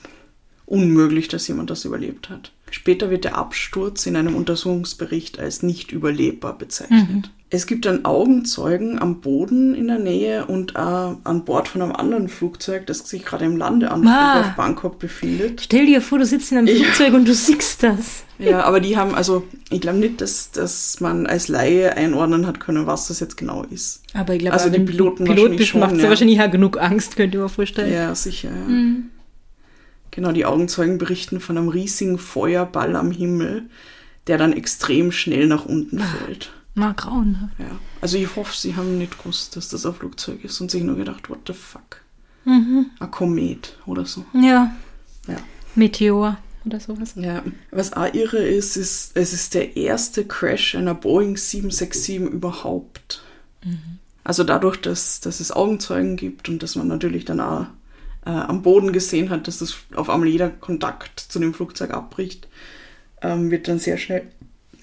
[0.69, 2.51] unmöglich, dass jemand das überlebt hat.
[2.71, 7.31] Später wird der Absturz in einem Untersuchungsbericht als nicht überlebbar bezeichnet.
[7.51, 11.93] Es gibt dann Augenzeugen am Boden in der Nähe und äh, an Bord von einem
[11.93, 14.41] anderen Flugzeug, das sich gerade im Landeanflug Ah.
[14.41, 15.61] auf Bangkok befindet.
[15.61, 16.75] stell dir vor, du sitzt in einem Ja.
[16.75, 18.23] Flugzeug und du siehst das.
[18.37, 22.59] Ja, aber die haben, also ich glaube nicht, dass, dass man als Laie einordnen hat
[22.59, 24.03] können, was das jetzt genau ist.
[24.13, 26.07] Aber ich glaube, Also die Piloten Pilot bist, macht ja.
[26.07, 27.91] wahrscheinlich ja genug Angst, könnt ihr mir vorstellen.
[27.91, 28.49] Ja, sicher.
[28.49, 28.75] Ja.
[30.11, 33.69] Genau, die Augenzeugen berichten von einem riesigen Feuerball am Himmel,
[34.27, 36.51] der dann extrem schnell nach unten fällt.
[36.75, 37.59] Na, grauenhaft.
[37.59, 37.79] Ja.
[38.01, 40.95] Also ich hoffe, sie haben nicht gewusst, dass das ein Flugzeug ist und sich nur
[40.95, 42.01] gedacht, what the fuck.
[42.45, 42.87] Mhm.
[42.99, 44.23] Ein Komet oder so.
[44.33, 44.73] Ja,
[45.27, 45.37] Ja.
[45.75, 47.13] Meteor oder sowas.
[47.15, 53.21] Ja, was auch irre ist, ist, es ist der erste Crash einer Boeing 767 überhaupt.
[54.23, 57.67] Also dadurch, dass, dass es Augenzeugen gibt und dass man natürlich dann auch
[58.25, 62.47] äh, am Boden gesehen hat, dass das auf einmal jeder Kontakt zu dem Flugzeug abbricht,
[63.21, 64.27] ähm, wird dann sehr schnell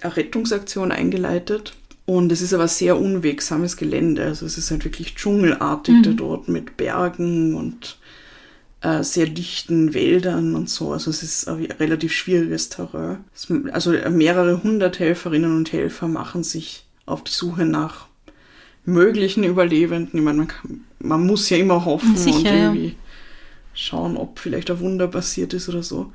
[0.01, 1.75] eine Rettungsaktion eingeleitet.
[2.07, 4.25] Und es ist aber sehr unwegsames Gelände.
[4.25, 7.99] Also es ist halt wirklich dschungelartig da dort mit Bergen und
[8.81, 10.93] äh, sehr dichten Wäldern und so.
[10.93, 13.25] Also es ist ein relativ schwieriges Terrain.
[13.35, 18.07] Es, also mehrere hundert Helferinnen und Helfer machen sich auf die Suche nach
[18.85, 20.21] möglichen Überlebenden.
[20.21, 22.95] Ich meine, man, kann, man muss ja immer hoffen Sicher, und irgendwie
[23.77, 26.13] schauen, ob vielleicht ein Wunder passiert ist oder so.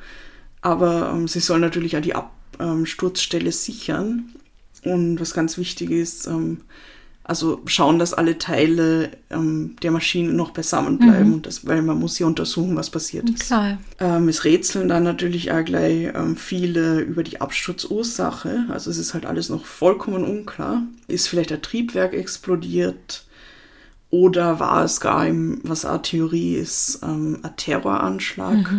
[0.61, 4.25] Aber ähm, sie sollen natürlich auch die Absturzstelle sichern.
[4.83, 6.61] Und was ganz wichtig ist, ähm,
[7.23, 11.99] also schauen, dass alle Teile ähm, der Maschine noch beisammen bleiben, und das, weil man
[11.99, 13.45] muss ja untersuchen, was passiert ist.
[13.45, 13.77] Klar.
[13.99, 18.65] Ähm, es rätseln dann natürlich auch gleich ähm, viele über die Absturzursache.
[18.69, 20.81] Also es ist halt alles noch vollkommen unklar.
[21.07, 23.25] Ist vielleicht ein Triebwerk explodiert
[24.11, 28.73] oder war es gar, im, was auch Theorie ist, ähm, ein Terroranschlag?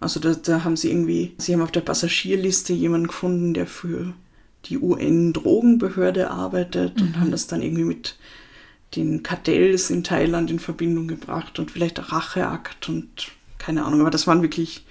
[0.00, 4.12] Also da, da haben sie irgendwie, sie haben auf der Passagierliste jemanden gefunden, der für
[4.66, 8.16] die UN-Drogenbehörde arbeitet und haben das dann irgendwie mit
[8.96, 13.08] den Kartells in Thailand in Verbindung gebracht und vielleicht ein Racheakt und
[13.58, 14.84] keine Ahnung, aber das waren wirklich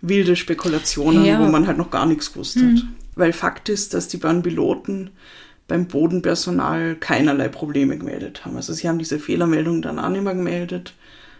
[0.00, 1.40] wilde Spekulationen, Ja.
[1.40, 2.84] wo man halt noch gar nichts gewusst hat.
[3.16, 5.10] Weil Fakt ist, dass die beiden Piloten
[5.70, 8.56] beim Bodenpersonal keinerlei Probleme gemeldet haben.
[8.56, 10.94] Also sie haben diese Fehlermeldung dann auch nicht mehr gemeldet.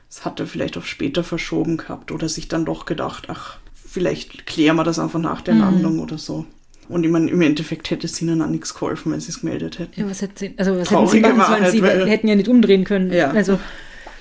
[0.09, 4.47] Das hat er vielleicht auf später verschoben gehabt oder sich dann doch gedacht, ach, vielleicht
[4.47, 6.47] klären wir das einfach nach der Landung oder so.
[6.89, 9.79] Und ich meine, im Endeffekt hätte es ihnen auch nichts geholfen, wenn sie es gemeldet
[9.81, 10.01] hätten.
[10.01, 11.73] Ja, was hätten sie, also was hätten sie machen sollen?
[11.73, 13.13] Sie weil- hätten ja nicht umdrehen können.
[13.13, 13.31] Ja.
[13.31, 13.59] Also,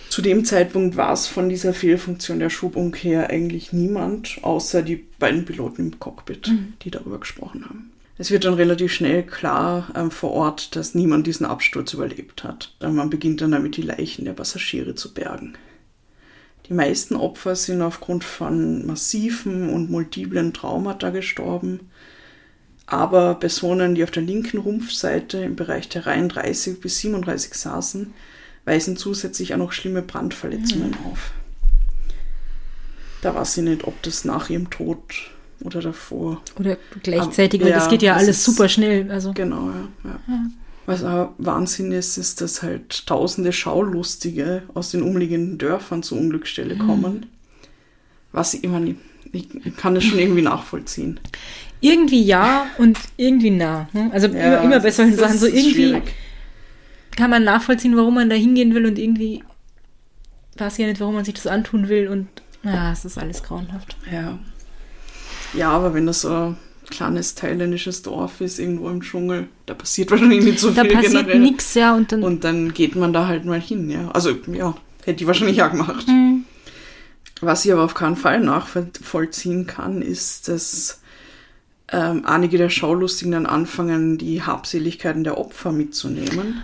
[0.09, 5.45] Zu dem Zeitpunkt war es von dieser Fehlfunktion der Schubumkehr eigentlich niemand, außer die beiden
[5.45, 7.91] Piloten im Cockpit, die darüber gesprochen haben.
[8.19, 12.75] Es wird dann relativ schnell klar ähm, vor Ort, dass niemand diesen Absturz überlebt hat.
[12.81, 15.53] Äh, Man beginnt dann damit, die Leichen der Passagiere zu bergen.
[16.67, 21.91] Die meisten Opfer sind aufgrund von massiven und multiplen Traumata gestorben.
[22.87, 28.13] Aber Personen, die auf der linken Rumpfseite im Bereich der Reihen 30 bis 37 saßen,
[28.65, 31.31] weisen zusätzlich auch noch schlimme Brandverletzungen auf.
[33.21, 35.31] Da weiß ich nicht, ob das nach ihrem Tod
[35.63, 36.41] oder davor.
[36.57, 39.11] oder gleichzeitig, weil Ja, das geht ja das alles ist- super schnell.
[39.11, 39.89] Also, Genau, ja.
[40.05, 40.19] ja.
[40.85, 46.77] Was auch Wahnsinn ist, ist, dass halt tausende Schaulustige aus den umliegenden Dörfern zur Unglücksstelle
[46.77, 47.27] kommen.
[48.31, 48.95] Was ich, ich meine,
[49.31, 51.19] ich kann das schon irgendwie nachvollziehen.
[51.81, 53.87] Irgendwie ja und irgendwie na.
[53.93, 54.09] ne?
[54.11, 55.37] Also Ja, immer, immer bei solchen Sachen.
[55.37, 56.13] So irgendwie schwierig.
[57.15, 59.43] kann man nachvollziehen, warum man da hingehen will und irgendwie
[60.57, 62.27] weiß ja nicht, warum man sich das antun will und
[62.63, 63.95] ja, es ist alles grauenhaft.
[64.11, 64.39] Ja.
[65.53, 66.57] Ja, aber wenn das so ein
[66.89, 71.13] kleines thailändisches Dorf ist, irgendwo im Dschungel, da passiert wahrscheinlich nicht so Da viel passiert
[71.13, 71.39] generell.
[71.39, 74.09] nichts, ja, und dann Und dann geht man da halt mal hin, ja.
[74.11, 76.07] Also, ja, hätte ich wahrscheinlich auch gemacht.
[76.07, 76.45] Hm.
[77.41, 81.01] Was ich aber auf keinen Fall nachvollziehen kann, ist, dass
[81.91, 86.63] ähm, einige der Schaulustigen dann anfangen, die Habseligkeiten der Opfer mitzunehmen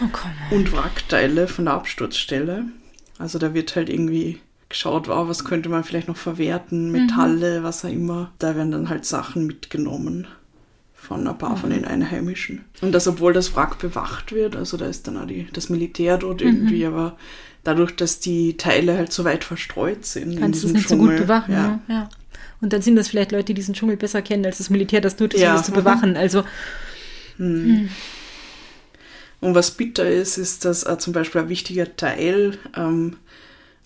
[0.00, 0.30] oh komm.
[0.50, 2.64] und Wrackteile von der Absturzstelle.
[3.18, 4.40] Also da wird halt irgendwie
[4.72, 8.32] geschaut, wow, was könnte man vielleicht noch verwerten, Metalle, was auch immer.
[8.38, 10.26] Da werden dann halt Sachen mitgenommen
[10.94, 12.64] von ein paar von den Einheimischen.
[12.80, 16.16] Und das, obwohl das Wrack bewacht wird, also da ist dann auch die, das Militär
[16.18, 17.16] dort irgendwie, aber
[17.64, 20.32] dadurch, dass die Teile halt so weit verstreut sind.
[20.34, 21.80] in Kannst du es nicht so gut Dschungel, bewachen, ja.
[21.88, 21.94] ja.
[21.94, 22.08] ja.
[22.60, 25.16] Und dann sind das vielleicht Leute, die diesen Dschungel besser kennen, als das Militär das
[25.16, 25.52] tut, das Ja.
[25.54, 26.16] alles zu bewachen.
[26.16, 26.44] Also,
[29.42, 33.16] Und was bitter ist, ist, dass äh, zum Beispiel ein wichtiger Teil ähm,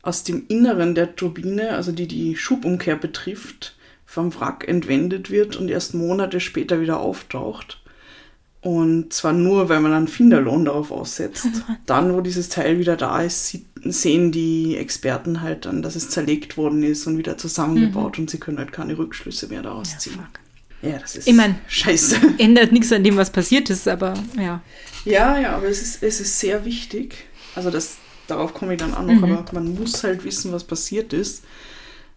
[0.06, 3.74] aus dem Inneren der Turbine, also die die Schubumkehr betrifft,
[4.06, 7.80] vom Wrack entwendet wird und erst Monate später wieder auftaucht.
[8.60, 11.46] Und zwar nur, weil man einen Finderlohn darauf aussetzt.
[11.86, 16.56] Dann, wo dieses Teil wieder da ist, sehen die Experten halt dann, dass es zerlegt
[16.56, 20.18] worden ist und wieder zusammengebaut und sie können halt keine Rückschlüsse mehr daraus ziehen.
[20.82, 22.16] Ja, das ist Ich mein- scheiße.
[22.38, 24.60] ändert nichts an dem, was passiert ist, aber ja.
[25.04, 27.14] Ja, ja, aber es ist, es ist sehr wichtig.
[27.54, 29.24] Also das, darauf komme ich dann auch noch, Mhm.
[29.24, 31.44] aber man muss halt wissen, was passiert ist,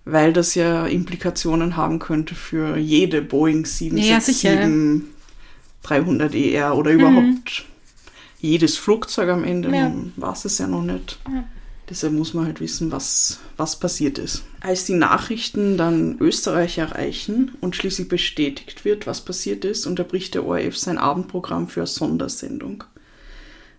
[0.05, 4.65] weil das ja Implikationen haben könnte für jede Boeing Ja, sicher, ja.
[4.65, 5.03] 767
[5.83, 7.65] 300 ER oder überhaupt
[8.41, 9.69] jedes Flugzeug am Ende.
[9.75, 9.93] Ja.
[10.17, 11.19] Weiß es ja noch nicht.
[11.27, 11.43] Ja.
[11.89, 14.43] Deshalb muss man halt wissen, was, was passiert ist.
[14.59, 20.45] Als die Nachrichten dann Österreich erreichen und schließlich bestätigt wird, was passiert ist, unterbricht der
[20.45, 22.83] ORF sein Abendprogramm für eine Sondersendung.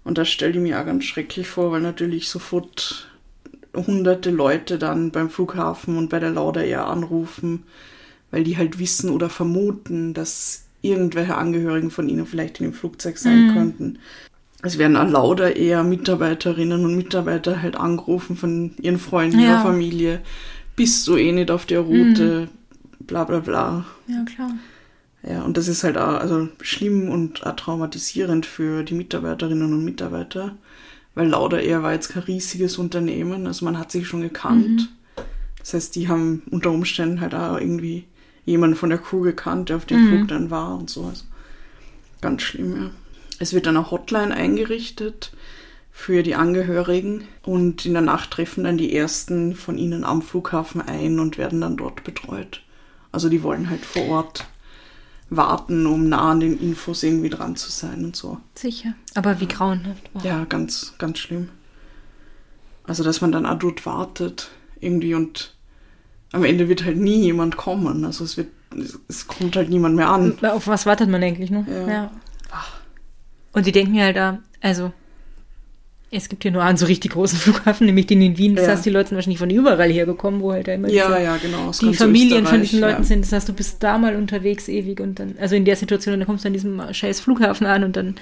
[0.05, 3.09] Und das stelle ich mir auch ganz schrecklich vor, weil natürlich sofort
[3.75, 7.65] hunderte Leute dann beim Flughafen und bei der Lauda Air anrufen,
[8.31, 13.19] weil die halt wissen oder vermuten, dass irgendwelche Angehörigen von ihnen vielleicht in dem Flugzeug
[13.19, 13.99] sein könnten.
[14.63, 19.51] Es werden auch lauter eher Mitarbeiterinnen und Mitarbeiter halt angerufen von ihren Freunden, Ja.
[19.51, 20.21] ihrer Familie.
[20.77, 22.49] Bist du eh nicht auf der Route?
[23.01, 23.85] Bla bla bla.
[24.07, 24.53] Ja, klar.
[25.23, 29.85] Ja, und das ist halt auch also schlimm und auch traumatisierend für die Mitarbeiterinnen und
[29.85, 30.57] Mitarbeiter,
[31.15, 34.89] weil Lauda Air war jetzt kein riesiges Unternehmen, also man hat sich schon gekannt.
[35.59, 38.05] Das heißt, die haben unter Umständen halt auch irgendwie
[38.47, 41.05] jemanden von der Crew gekannt, der auf dem Flug dann war und so.
[41.05, 41.25] Also
[42.23, 42.91] ganz schlimm, ja.
[43.39, 45.33] Es wird dann eine Hotline eingerichtet
[45.91, 50.81] für die Angehörigen und in der Nacht treffen dann die ersten von ihnen am Flughafen
[50.83, 52.63] ein und werden dann dort betreut.
[53.13, 54.47] Also die wollen halt vor Ort
[55.31, 58.39] warten, um nah an den Infos irgendwie dran zu sein und so.
[58.55, 58.95] Sicher.
[59.15, 60.11] Aber wie grauenhaft.
[60.15, 60.21] Oh.
[60.23, 61.49] Ja, ganz, ganz schlimm.
[62.85, 65.55] Also, dass man dann dort wartet irgendwie und
[66.33, 68.05] am Ende wird halt nie jemand kommen.
[68.05, 68.49] Also es wird,
[69.09, 70.39] es kommt halt niemand mehr an.
[70.45, 71.67] Auf was wartet man eigentlich noch?
[71.67, 72.11] Ja.
[73.53, 74.93] Und die denken halt da, also,
[76.13, 78.57] es gibt hier nur einen so richtig großen Flughafen, nämlich den in Wien.
[78.57, 78.73] Das Ja.
[78.73, 81.37] heißt, die Leute sind wahrscheinlich von überall hergekommen, wo halt da immer Ja, diese- ja,
[81.37, 81.71] genau.
[81.81, 83.05] die Familien von diesen Leuten ja.
[83.05, 83.25] sind.
[83.25, 86.27] Das heißt, du bist da mal unterwegs ewig und dann, also in der Situation, dann
[86.27, 88.17] kommst du an diesem scheiß Flughafen an und dann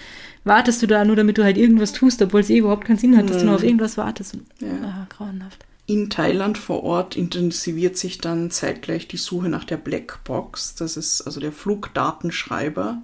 [0.44, 3.16] wartest du da nur, damit du halt irgendwas tust, obwohl es eh überhaupt keinen Sinn
[3.16, 4.34] hat, dass du nur auf irgendwas wartest.
[4.34, 4.66] Und, Mhm.
[4.82, 4.88] Ja.
[4.88, 5.64] Ah, grauenhaft.
[5.86, 10.74] In Thailand vor Ort intensiviert sich dann zeitgleich die Suche nach der Blackbox.
[10.74, 12.98] Das ist also der Flugdatenschreiber,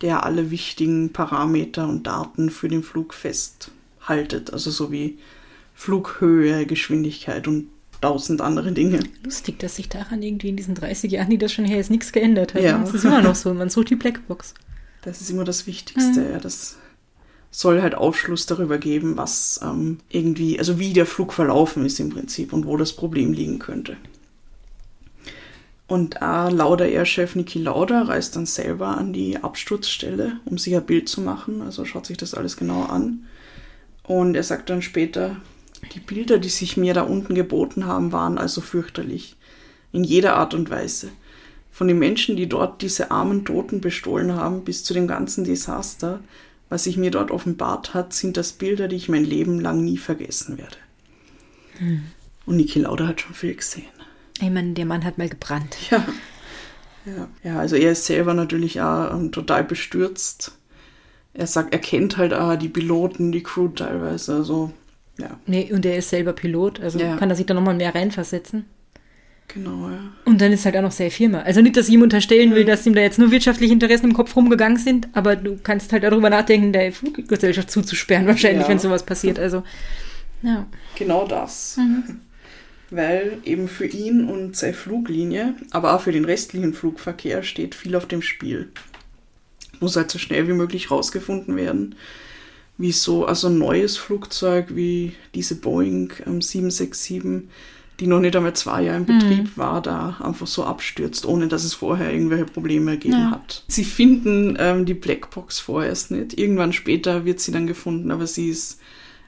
[0.00, 3.14] der alle wichtigen Parameter und Daten für den Flug
[4.10, 4.52] festhaltet.
[4.52, 5.18] Also so wie
[5.74, 7.68] Flughöhe, Geschwindigkeit und
[8.00, 9.00] tausend andere Dinge.
[9.24, 12.12] Lustig, dass sich daran irgendwie in diesen 30 Jahren, die das schon her ist, nichts
[12.12, 12.62] geändert hat.
[12.62, 12.78] Ja.
[12.78, 12.84] ne?
[12.84, 13.52] Es ist immer noch so.
[13.52, 14.54] Man sucht die Blackbox.
[15.02, 16.30] Das ist immer das Wichtigste.
[16.32, 16.76] Ja, das
[17.50, 22.10] soll halt Aufschluss darüber geben, was ähm, irgendwie, also wie der Flug verlaufen ist im
[22.10, 23.96] Prinzip und wo das Problem liegen könnte.
[25.88, 30.86] Und A, Lauda Air-Chef Niki Lauda reist dann selber an die Absturzstelle, um sich ein
[30.86, 31.62] Bild zu machen.
[31.62, 33.24] Also schaut sich das alles genau an.
[34.10, 35.36] Und er sagt dann später,
[35.94, 39.36] die Bilder, die sich mir da unten geboten haben, waren also fürchterlich.
[39.92, 41.10] In jeder Art und Weise.
[41.70, 46.18] Von den Menschen, die dort diese armen Toten bestohlen haben, bis zu dem ganzen Desaster,
[46.68, 49.96] was sich mir dort offenbart hat, sind das Bilder, die ich mein Leben lang nie
[49.96, 50.76] vergessen werde.
[52.46, 53.84] Und Niki Lauda hat schon viel gesehen.
[54.40, 55.76] Ich meine, der Mann hat mal gebrannt.
[55.92, 56.04] Ja.
[57.06, 60.58] Ja, ja also er ist selber natürlich auch ähm, total bestürzt.
[61.34, 64.34] Er sagt, er kennt halt auch die Piloten, die Crew teilweise.
[64.36, 64.72] Also,
[65.18, 65.38] ja.
[65.46, 67.16] Nee, und er ist selber Pilot, also Ja.
[67.16, 68.64] kann er sich da nochmal mehr reinversetzen.
[69.48, 69.98] Genau, ja.
[70.24, 71.40] Und dann ist halt auch noch sehr Firma.
[71.40, 74.12] Also nicht, dass ich ihm unterstellen will, dass ihm da jetzt nur wirtschaftliche Interessen im
[74.14, 78.68] Kopf rumgegangen sind, aber du kannst halt darüber nachdenken, der Fluggesellschaft zuzusperren, wahrscheinlich, Ja.
[78.68, 79.38] wenn sowas passiert.
[79.40, 79.64] Also,
[80.42, 80.66] ja.
[80.96, 81.78] Genau das.
[82.90, 87.94] Weil eben für ihn und seine Fluglinie, aber auch für den restlichen Flugverkehr steht viel
[87.94, 88.70] auf dem Spiel.
[89.80, 91.94] Muss halt so schnell wie möglich rausgefunden werden,
[92.78, 97.48] wie so also ein neues Flugzeug wie diese Boeing ähm, 767,
[97.98, 101.64] die noch nicht einmal zwei Jahre in Betrieb war, da einfach so abstürzt, ohne dass
[101.64, 103.30] es vorher irgendwelche Probleme gegeben Ja.
[103.32, 103.64] hat.
[103.68, 106.38] Sie finden ähm, die Blackbox vorerst nicht.
[106.38, 108.80] Irgendwann später wird sie dann gefunden, aber sie ist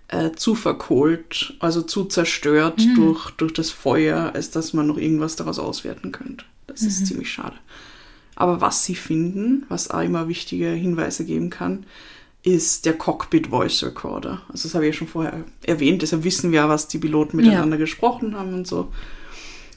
[0.08, 5.36] äh, zu verkohlt, also zu zerstört durch, durch das Feuer, als dass man noch irgendwas
[5.36, 6.44] daraus auswerten könnte.
[6.66, 7.56] Das ist ziemlich schade.
[8.34, 11.84] Aber was sie finden, was auch immer wichtige Hinweise geben kann,
[12.42, 14.42] ist der Cockpit Voice Recorder.
[14.48, 17.36] Also das habe ich ja schon vorher erwähnt, deshalb wissen wir ja, was die Piloten
[17.36, 18.92] miteinander gesprochen haben und so.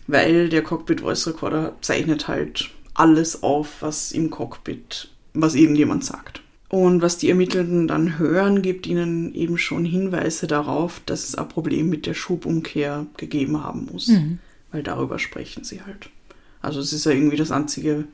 [0.08, 6.41] Weil der Cockpit Voice Recorder zeichnet halt alles auf, was im Cockpit, was irgendjemand sagt.
[6.70, 11.48] Und was die Ermittelnden dann hören, gibt ihnen eben schon Hinweise darauf, dass es ein
[11.48, 14.08] Problem mit der Schubumkehr gegeben haben muss.
[14.72, 16.10] Weil darüber sprechen sie halt.
[16.62, 18.06] Also es ist ja irgendwie das einzige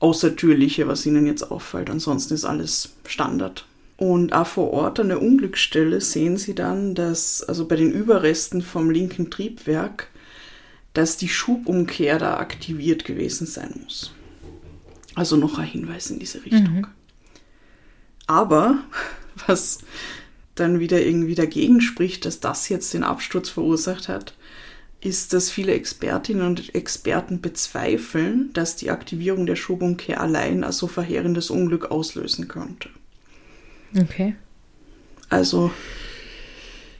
[0.00, 1.90] Außertürliche, was ihnen jetzt auffällt.
[1.90, 3.66] Ansonsten ist alles Standard.
[3.96, 8.62] Und auch vor Ort an der Unglücksstelle sehen sie dann, dass, also bei den Überresten
[8.62, 10.08] vom linken Triebwerk,
[10.94, 14.12] dass die Schubumkehr da aktiviert gewesen sein muss.
[15.14, 16.86] Also noch ein Hinweis in diese Richtung.
[18.26, 18.78] Aber
[19.46, 19.80] was
[20.54, 24.34] dann wieder irgendwie dagegen spricht, dass das jetzt den Absturz verursacht hat,
[25.00, 30.86] ist, dass viele Expertinnen und Experten bezweifeln, dass die Aktivierung der Schubumkehr allein ein so
[30.86, 32.90] verheerendes Unglück auslösen könnte.
[33.98, 34.36] Okay.
[35.28, 35.70] Also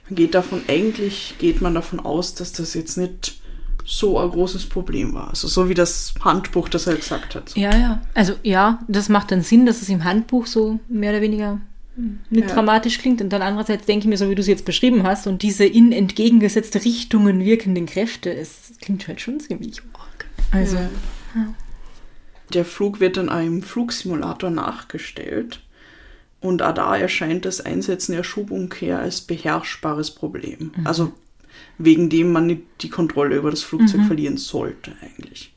[0.09, 3.39] man geht davon, eigentlich geht man davon aus, dass das jetzt nicht
[3.85, 5.29] so ein großes Problem war.
[5.29, 7.55] Also so wie das Handbuch das er gesagt hat.
[7.55, 8.01] Ja, ja.
[8.13, 11.61] Also ja, das macht dann Sinn, dass es im Handbuch so mehr oder weniger
[12.29, 12.53] nicht Ja.
[12.55, 13.21] dramatisch klingt.
[13.21, 15.65] Und dann andererseits denke ich mir, so wie du es jetzt beschrieben hast, und diese
[15.65, 20.25] in entgegengesetzte Richtungen wirkenden Kräfte, es klingt halt schon ziemlich arg.
[20.51, 21.53] Also, Ja.
[22.53, 25.61] Der Flug wird dann einem Flugsimulator nachgestellt
[26.41, 30.71] und auch da erscheint das Einsetzen der Schubumkehr als beherrschbares Problem.
[30.83, 31.13] Also
[31.77, 35.50] wegen dem man nicht die Kontrolle über das Flugzeug verlieren sollte eigentlich.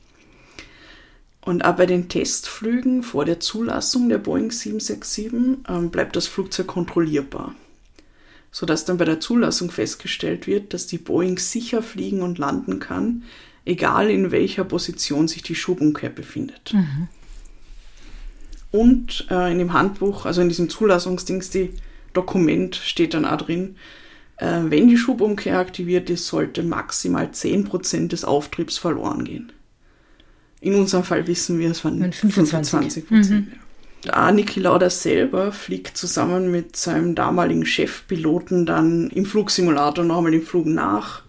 [1.45, 6.67] Und auch bei den Testflügen vor der Zulassung der Boeing 767 ähm, bleibt das Flugzeug
[6.69, 7.55] kontrollierbar,
[8.51, 13.25] sodass dann bei der Zulassung festgestellt wird, dass die Boeing sicher fliegen und landen kann,
[13.67, 16.73] egal in welcher Position sich die Schubumkehr befindet.
[18.71, 21.75] Und äh, in dem Handbuch, also in diesem Zulassungsdings, die
[22.15, 23.77] Dokument steht dann auch drin,
[24.39, 29.53] äh, wenn die Schubumkehr aktiviert ist, sollte maximal 10% des Auftriebs verloren gehen.
[30.65, 33.05] In unserem Fall wissen wir, es waren Waren 25.
[33.05, 33.43] 25%.
[34.07, 34.13] Ja.
[34.15, 40.41] Ah, Niki Lauda selber fliegt zusammen mit seinem damaligen Chefpiloten dann im Flugsimulator nochmal den
[40.41, 41.23] Flug nach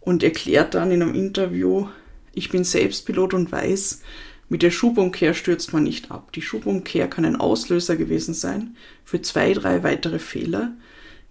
[0.00, 1.88] und erklärt dann in einem Interview,
[2.32, 4.00] ich bin selbst Pilot und weiß,
[4.48, 6.32] mit der Schubumkehr stürzt man nicht ab.
[6.32, 10.72] Die Schubumkehr kann ein Auslöser gewesen sein für zwei, drei weitere Fehler,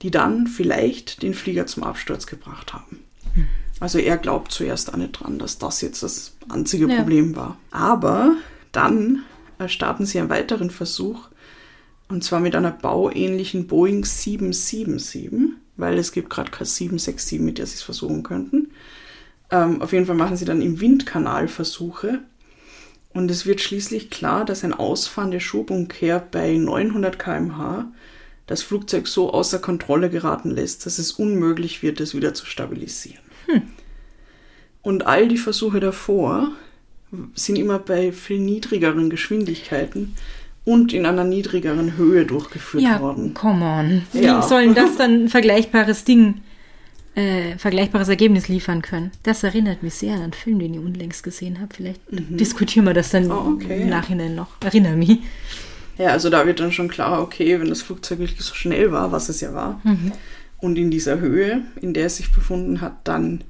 [0.03, 2.99] die dann vielleicht den Flieger zum Absturz gebracht haben.
[3.79, 6.97] Also er glaubt zuerst auch nicht dran, dass das jetzt das einzige Ja.
[6.97, 7.57] Problem war.
[7.71, 8.35] Aber
[8.71, 9.23] dann
[9.57, 11.29] äh, starten sie einen weiteren Versuch,
[12.09, 17.67] und zwar mit einer bauähnlichen Boeing 777, weil es gibt gerade keine 767, mit der
[17.67, 18.71] sie es versuchen könnten.
[19.51, 22.19] Ähm, auf jeden Fall machen sie dann im Windkanal Versuche.
[23.13, 27.91] Und es wird schließlich klar, dass ein Ausfahren der Schubumkehr bei 900 km/h
[28.45, 33.21] das Flugzeug so außer Kontrolle geraten lässt, dass es unmöglich wird, es wieder zu stabilisieren.
[34.81, 36.49] Und all die Versuche davor
[37.35, 40.15] sind immer bei viel niedrigeren Geschwindigkeiten
[40.65, 43.33] und in einer niedrigeren Höhe durchgeführt ja, worden.
[43.33, 44.01] come on.
[44.13, 44.41] Wie Ja.
[44.41, 46.41] sollen das dann ein vergleichbares Ding,
[47.15, 49.11] äh, vergleichbares Ergebnis liefern können?
[49.23, 51.73] Das erinnert mich sehr an einen Film, den ich unlängst gesehen habe.
[51.75, 53.31] Vielleicht diskutieren wir das dann Mhm.
[53.31, 53.89] Oh, okay, im.
[53.89, 54.49] Nachhinein noch.
[54.63, 55.17] Erinnere mich.
[55.97, 59.11] Ja, also da wird dann schon klar, okay, wenn das Flugzeug wirklich so schnell war,
[59.11, 59.81] was es ja war,
[60.61, 63.43] und in dieser Höhe, in der es sich befunden hat, dann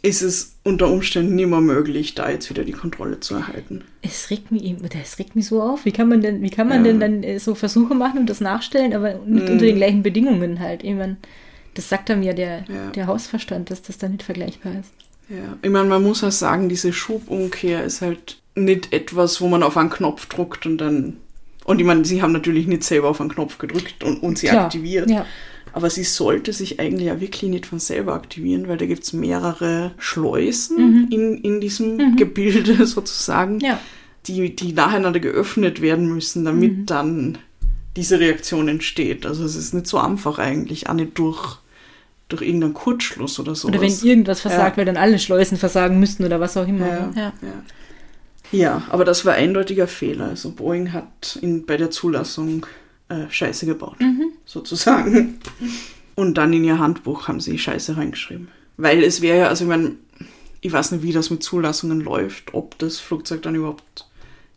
[0.00, 3.82] ist es unter Umständen nicht mehr möglich, da jetzt wieder die Kontrolle zu erhalten.
[4.00, 5.84] Es regt mich, das regt mich so auf.
[5.84, 6.92] Wie kann man denn, wie kann man Ja.
[6.92, 9.52] denn dann äh, so Versuche machen und das nachstellen, aber nicht Mhm.
[9.52, 10.84] unter den gleichen Bedingungen halt?
[10.84, 11.16] Ich mein,
[11.74, 12.90] das sagt einem ja der, Ja.
[12.94, 14.92] der Hausverstand, dass das dann nicht vergleichbar ist.
[15.28, 19.62] Ja, ich meine, man muss auch sagen, diese Schubumkehr ist halt nicht etwas, wo man
[19.64, 21.16] auf einen Knopf druckt und dann
[21.64, 24.46] Und ich meine, sie haben natürlich nicht selber auf einen Knopf gedrückt und, und sie
[24.46, 25.10] Klar, aktiviert.
[25.10, 25.26] ja.
[25.78, 29.12] Aber sie sollte sich eigentlich ja wirklich nicht von selber aktivieren, weil da gibt es
[29.12, 33.60] mehrere Schleusen in, in diesem Gebilde sozusagen, Mhm.
[33.60, 33.78] Ja.
[34.26, 36.86] die, die nacheinander geöffnet werden müssen, damit Mhm.
[36.86, 37.38] dann
[37.94, 39.24] diese Reaktion entsteht.
[39.24, 41.58] Also es ist nicht so einfach eigentlich, auch nicht durch,
[42.28, 43.68] durch irgendeinen Kurzschluss oder so.
[43.68, 44.76] Oder wenn irgendwas versagt, Ja.
[44.78, 46.86] weil dann alle Schleusen versagen müssten oder was auch immer.
[46.88, 47.32] Ja, ja.
[47.40, 47.62] ja.
[48.50, 50.24] Ja, aber das war eindeutiger Fehler.
[50.30, 52.66] Also Boeing hat in, bei der Zulassung
[53.08, 54.32] äh, Scheiße gebaut, Mhm.
[54.44, 55.38] sozusagen.
[56.14, 58.48] Und dann in ihr Handbuch haben sie Scheiße reingeschrieben.
[58.76, 59.92] Weil es wäre ja, also ich meine,
[60.60, 64.06] ich weiß nicht, wie das mit Zulassungen läuft, ob das Flugzeug dann überhaupt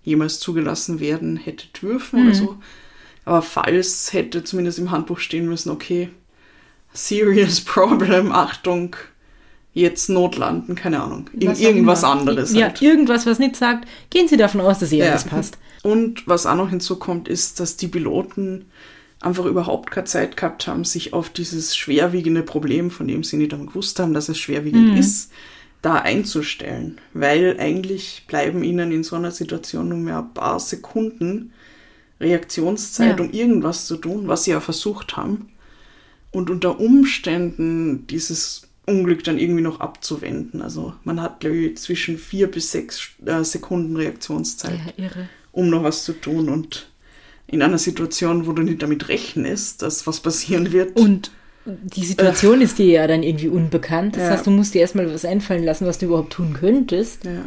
[0.03, 2.25] jemals zugelassen werden hätte dürfen Mhm.
[2.27, 2.57] oder so.
[3.25, 6.09] Aber falls hätte zumindest im Handbuch stehen müssen, okay,
[6.93, 8.95] serious problem, Achtung,
[9.73, 11.29] jetzt notlanden, keine Ahnung.
[11.47, 12.81] Auch irgendwas anderes Ja, halt.
[12.81, 15.11] irgendwas, was nicht sagt, gehen Sie davon aus, dass ihr Ja.
[15.11, 15.57] alles passt.
[15.83, 18.65] Und was auch noch hinzukommt, ist, dass die Piloten
[19.21, 23.53] einfach überhaupt keine Zeit gehabt haben, sich auf dieses schwerwiegende Problem, von dem sie nicht
[23.53, 25.31] einmal gewusst haben, dass es schwerwiegend ist,
[25.81, 26.99] da einzustellen.
[27.13, 31.53] Weil eigentlich bleiben ihnen in so einer Situation nur mehr ein paar Sekunden
[32.19, 33.25] Reaktionszeit, Ja.
[33.25, 35.49] um irgendwas zu tun, was sie ja versucht haben.
[36.31, 40.61] Und unter Umständen dieses Unglück dann irgendwie noch abzuwenden.
[40.61, 45.09] Also man hat, glaube ich, zwischen vier bis sechs äh, Sekunden Reaktionszeit Ja,
[45.51, 46.49] um noch was zu tun.
[46.49, 46.89] Und
[47.47, 50.95] in einer Situation, wo du nicht damit rechnest, dass was passieren wird.
[50.97, 51.31] Und
[51.65, 54.15] die Situation ist dir ja dann irgendwie unbekannt.
[54.15, 54.29] Das Ja.
[54.31, 57.25] heißt, du musst dir erstmal was einfallen lassen, was du überhaupt tun könntest.
[57.25, 57.43] ja.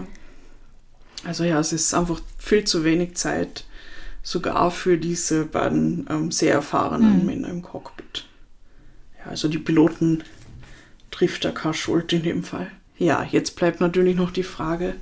[1.27, 3.65] Also ja, es ist einfach viel zu wenig Zeit,
[4.23, 8.27] sogar für diese beiden ähm, sehr erfahrenen Männer im Cockpit.
[9.19, 10.23] Ja, also die Piloten
[11.15, 12.71] trifft da keine Schuld in dem Fall.
[12.99, 14.95] Ja, jetzt bleibt natürlich noch die Frage,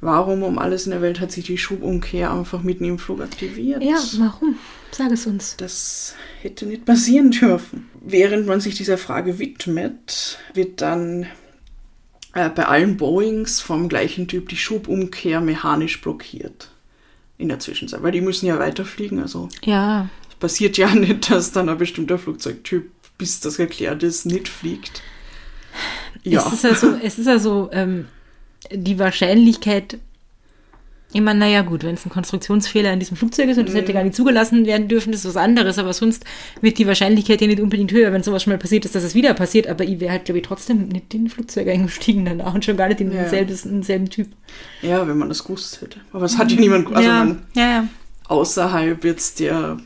[0.00, 3.82] warum um alles in der Welt hat sich die Schubumkehr einfach mitten im Flug aktiviert?
[3.82, 4.56] Ja, warum?
[4.90, 5.56] Sag es uns.
[5.58, 7.88] Das hätte nicht passieren dürfen.
[8.00, 11.26] Während man sich dieser Frage widmet, wird dann
[12.34, 16.70] äh, bei allen Boeings vom gleichen Typ die Schubumkehr mechanisch blockiert.
[17.36, 19.20] In der Zwischenzeit, weil die müssen ja weiterfliegen.
[19.20, 24.24] Also Ja, es passiert ja nicht, dass dann ein bestimmter Flugzeugtyp, bis das geklärt ist,
[24.24, 25.02] nicht fliegt.
[26.22, 28.06] Ja, es ist also, es ist also ähm,
[28.72, 29.98] die Wahrscheinlichkeit,
[31.12, 33.78] ich meine, naja gut, wenn es ein Konstruktionsfehler in diesem Flugzeug ist und das Mhm.
[33.78, 36.24] hätte gar nicht zugelassen werden dürfen, das ist was anderes, aber sonst
[36.60, 39.14] wird die Wahrscheinlichkeit ja nicht unbedingt höher, wenn sowas schon mal passiert ist, dass es
[39.14, 42.54] wieder passiert, aber ich wäre halt, glaube ich, trotzdem nicht in ein Flugzeug eingestiegen danach
[42.54, 43.22] und schon gar nicht in Ja.
[43.22, 44.28] denselben, denselben Typ.
[44.82, 45.98] ja, wenn man das gewusst hätte.
[46.12, 47.88] Aber es hat ja niemand, also ja, man, ja, ja.
[48.28, 49.78] außerhalb jetzt der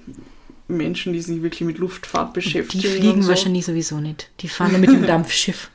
[0.67, 2.83] Menschen, die sich wirklich mit Luftfahrt Die beschäftigen.
[2.95, 3.29] fliegen und so.
[3.29, 4.31] wahrscheinlich sowieso nicht.
[4.41, 5.71] Die fahren nur mit dem Dampfschiff.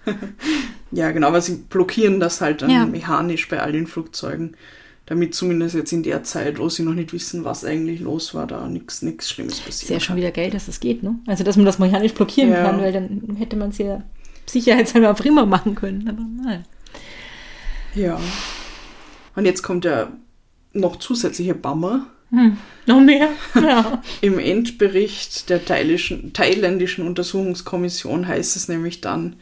[0.91, 2.85] Ja, genau, aber sie blockieren das halt dann Ja.
[2.85, 4.57] mechanisch bei all den Flugzeugen,
[5.05, 8.47] damit zumindest jetzt in der Zeit, wo sie noch nicht wissen, was eigentlich los war,
[8.47, 9.91] da nichts nichts Schlimmes Ist passiert.
[9.91, 11.15] ja schon wieder geil, dass das geht, ne?
[11.27, 12.63] Also, dass man das mechanisch blockieren Ja.
[12.63, 14.01] kann, weil dann hätte man es ja
[14.47, 16.07] sicherheitshalber prima machen können.
[16.09, 16.63] Aber naja.
[17.95, 18.19] Ja.
[19.35, 20.11] Und jetzt kommt der
[20.73, 22.07] noch zusätzliche Bummer.
[22.85, 23.29] Noch mehr?
[23.55, 24.01] Ja.
[24.21, 29.35] Im Endbericht der thailändischen Untersuchungskommission heißt es nämlich dann,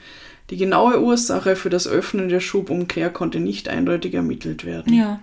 [0.50, 4.94] die genaue Ursache für das Öffnen der Schubumkehr konnte nicht eindeutig ermittelt werden.
[4.94, 5.20] Ja.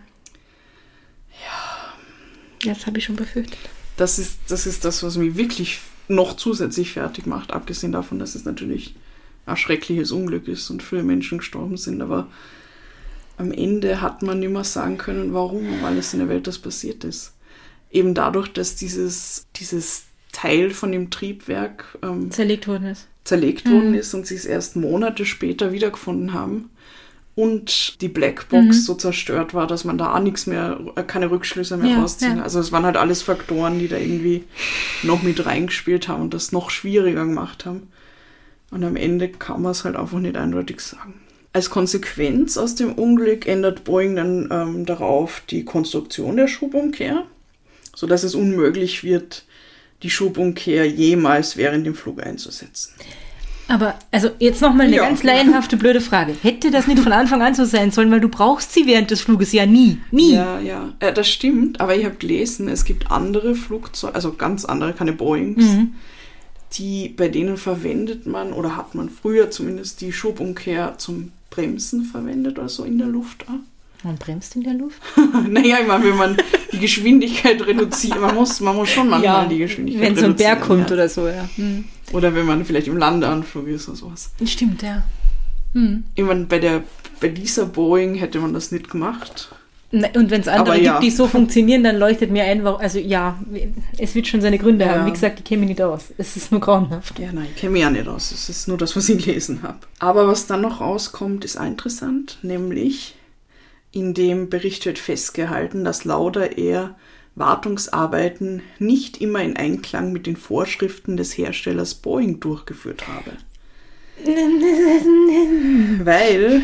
[1.44, 2.72] Ja.
[2.72, 3.58] Das habe ich schon befürchtet.
[3.96, 8.34] das ist, das ist das, was mich wirklich noch zusätzlich fertig macht, abgesehen davon, dass
[8.34, 8.94] es natürlich
[9.46, 12.28] ein schreckliches Unglück ist und viele Menschen gestorben sind, aber
[13.36, 16.58] am Ende hat man nicht mehr sagen können, warum um alles in der Welt das
[16.58, 17.33] passiert ist.
[17.94, 23.06] Eben dadurch, dass dieses, dieses Teil von dem Triebwerk ähm, Zerlegt worden ist.
[23.24, 26.70] zerlegt worden ist und sie es erst Monate später wiedergefunden haben
[27.36, 31.76] und die Blackbox so zerstört war, dass man da auch nichts mehr, äh, keine Rückschlüsse
[31.76, 32.36] mehr Ja, rausziehen.
[32.38, 32.42] ja.
[32.42, 34.44] Also es waren halt alles Faktoren, die da irgendwie
[35.04, 37.88] noch mit reingespielt haben und das noch schwieriger gemacht haben.
[38.70, 41.14] Und am Ende kann man es halt einfach nicht eindeutig sagen.
[41.52, 47.24] Als Konsequenz aus dem Unglück ändert Boeing dann ähm, darauf die Konstruktion der Schubumkehr,
[47.94, 49.44] sodass es unmöglich wird,
[50.02, 52.92] die Schubumkehr jemals während dem Flug einzusetzen.
[53.66, 55.06] Aber, also jetzt nochmal eine Ja.
[55.06, 56.36] ganz laienhafte, blöde Frage.
[56.42, 59.22] Hätte das nicht von Anfang an so sein sollen, weil du brauchst sie während des
[59.22, 59.98] Fluges ja nie.
[60.10, 60.34] Nie.
[60.34, 64.66] Ja, ja, äh, das stimmt, aber ich habe gelesen, es gibt andere Flugzeuge, also ganz
[64.66, 65.64] andere, keine Boeings,
[66.74, 72.58] die, bei denen verwendet man oder hat man früher zumindest die Schubumkehr zum Bremsen verwendet
[72.58, 73.46] oder so in der Luft.
[73.48, 73.60] auch.
[74.04, 75.00] Man bremst in der Luft?
[75.48, 76.36] naja, ich meine, wenn man
[76.72, 80.56] die Geschwindigkeit reduziert, man muss, man muss schon manchmal die Geschwindigkeit Wenn so ein reduzieren.
[80.58, 80.94] Berg kommt ja.
[80.94, 81.48] oder so, ja.
[81.56, 81.84] Hm.
[82.12, 84.30] Oder wenn man vielleicht im Landeanflug ist oder sowas.
[84.44, 85.02] Stimmt, ja.
[86.14, 86.84] Ich meine, bei, der,
[87.20, 89.48] bei dieser Boeing hätte man das nicht gemacht.
[89.90, 90.92] Na, Und wenn es andere ja.
[90.92, 93.38] gibt, die so funktionieren, dann leuchtet mir ein, warum- also ja,
[93.98, 94.92] es wird schon seine Gründe Ja.
[94.96, 95.06] haben.
[95.06, 96.12] Wie gesagt, ich kenne mich nicht aus.
[96.16, 97.18] Es ist nur grauenhaft.
[97.18, 98.30] Ja, nein, ich kenne mich ja nicht aus.
[98.30, 99.78] Es ist nur das, was ich gelesen habe.
[99.98, 103.14] Aber was dann noch rauskommt, ist interessant, nämlich
[103.94, 106.96] in dem Bericht wird festgehalten, dass Lauda Air
[107.36, 113.32] Wartungsarbeiten nicht immer in Einklang mit den Vorschriften des Herstellers Boeing durchgeführt habe.
[116.04, 116.62] Weil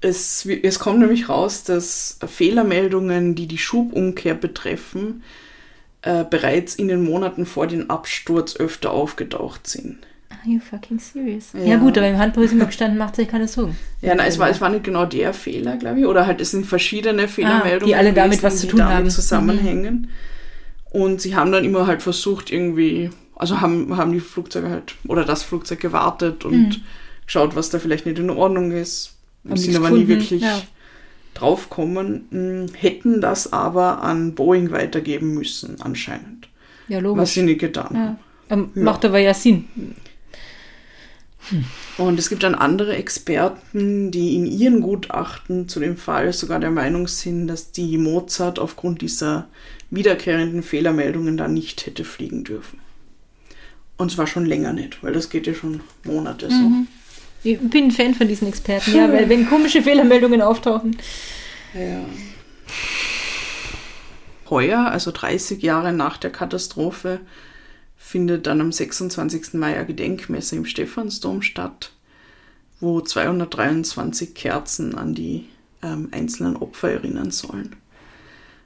[0.00, 5.22] es, es kommt nämlich raus, dass Fehlermeldungen, die die Schubumkehr betreffen,
[6.02, 9.98] äh, bereits in den Monaten vor dem Absturz öfter aufgetaucht sind.
[10.46, 11.52] Are you fucking serious?
[11.54, 11.76] Ja, Ja.
[11.76, 13.76] gut, aber im Handbuch ist immer gestanden, macht sich keine Sorgen.
[14.00, 16.06] Ja, nein, es war, es war nicht genau der Fehler, glaube ich.
[16.06, 17.82] Oder halt, es sind verschiedene Fehlermeldungen.
[17.82, 19.04] Ah, die alle damit gewesen, was zu tun damit haben.
[19.06, 19.10] Mhm.
[19.10, 20.10] zusammenhängen.
[20.90, 25.24] Und sie haben dann immer halt versucht, irgendwie, also haben, haben die Flugzeuge halt, oder
[25.24, 26.80] das Flugzeug gewartet und
[27.26, 29.16] geschaut, was da vielleicht nicht in Ordnung ist.
[29.42, 29.50] Mhm.
[29.50, 30.62] Haben sind aber nie wirklich ja.
[31.34, 36.48] draufkommen, mh, hätten das aber an Boeing weitergeben müssen, anscheinend.
[36.88, 37.30] Ja, Was logisch.
[37.30, 37.96] sie nicht getan haben.
[37.96, 38.16] Ja.
[38.48, 39.64] Ähm, Macht aber ja Sinn.
[41.98, 46.70] Und es gibt dann andere Experten, die in ihren Gutachten zu dem Fall sogar der
[46.70, 49.48] Meinung sind, dass die Mozart aufgrund dieser
[49.90, 52.80] wiederkehrenden Fehlermeldungen da nicht hätte fliegen dürfen.
[53.96, 56.86] Und zwar schon länger nicht, weil das geht ja schon Monate so.
[57.44, 60.96] Ich bin ein Fan von diesen Experten, ja, weil wenn komische Fehlermeldungen auftauchen.
[61.74, 62.04] Ja.
[64.50, 67.20] Heuer, also 30 Jahre nach der Katastrophe,
[68.16, 69.52] findet dann am 26.
[69.52, 71.92] Mai eine Gedenkmesse im Stephansdom statt,
[72.80, 75.44] wo 223 Kerzen an die
[75.82, 77.76] ähm, einzelnen Opfer erinnern sollen.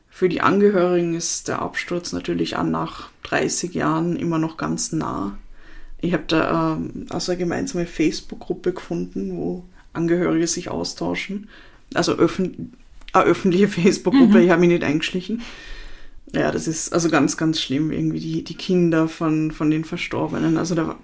[0.09, 5.37] Für die Angehörigen ist der Absturz natürlich auch nach 30 Jahren immer noch ganz nah.
[6.01, 11.49] Ich habe da ähm, also eine gemeinsame Facebook-Gruppe gefunden, wo Angehörige sich austauschen.
[11.93, 12.75] Also öffn
[13.13, 15.43] eine öffentliche Facebook-Gruppe, ich habe mich nicht eingeschlichen.
[16.33, 20.57] Ja, das ist also ganz, ganz schlimm, irgendwie die, die Kinder von, von den Verstorbenen.
[20.57, 20.97] Also da,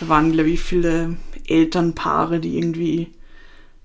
[0.00, 1.16] da waren, glaube ich, viele
[1.46, 3.08] Elternpaare, die irgendwie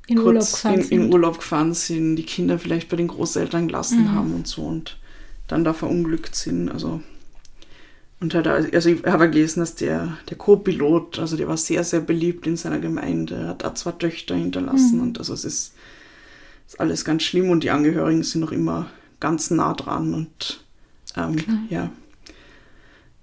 [0.07, 1.13] In Urlaub kurz gefahren in, in.
[1.13, 4.97] Urlaub gefahren sind, die Kinder vielleicht bei den Großeltern gelassen haben und so und
[5.47, 6.69] dann da verunglückt sind.
[6.69, 7.01] Also
[8.21, 11.99] und halt, also ich habe gelesen, dass der, der Co-Pilot, also der war sehr, sehr
[11.99, 15.73] beliebt in seiner Gemeinde, hat auch zwei Töchter hinterlassen und also es ist,
[16.65, 18.89] ist alles ganz schlimm und die Angehörigen sind noch immer
[19.19, 20.63] ganz nah dran und
[21.15, 21.37] ähm,
[21.69, 21.89] ja.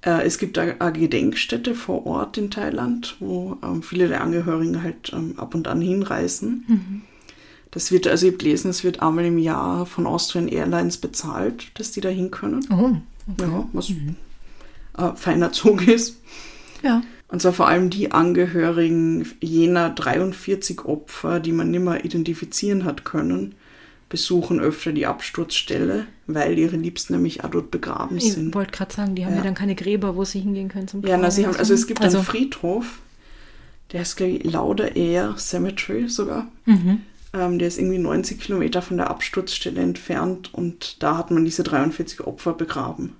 [0.02, 5.12] Äh, es gibt eine Gedenkstätte vor Ort in Thailand, wo ähm, viele der Angehörigen halt
[5.12, 6.64] ähm, ab und an hinreisen.
[7.70, 11.78] Das wird, also ich habe gelesen, es wird einmal im Jahr von Austrian Airlines bezahlt,
[11.78, 12.66] dass die da hin können.
[12.70, 12.96] Oh,
[13.40, 16.20] Ja, was ein feiner Zug ist.
[16.82, 17.02] ja.
[17.28, 23.54] Und zwar vor allem die Angehörigen jener 43 Opfer, die man nimmer identifizieren hat können,
[24.12, 28.54] besuchen öfter die Absturzstelle, weil ihre Liebsten nämlich auch dort begraben Ich sind.
[28.54, 29.38] wollte gerade sagen, die haben ja.
[29.38, 29.44] Ja.
[29.44, 31.60] dann keine Gräber, wo sie hingehen können zum Ja, na, sie haben, Trauern.
[31.60, 32.98] also es gibt Also, einen Friedhof,
[33.90, 36.46] der heißt, glaube ich, Lauder Air Cemetery sogar.
[36.66, 37.00] Mhm.
[37.32, 41.62] Ähm, der ist irgendwie 90 Kilometer von der Absturzstelle entfernt und da hat man diese
[41.62, 43.14] 43 Opfer begraben.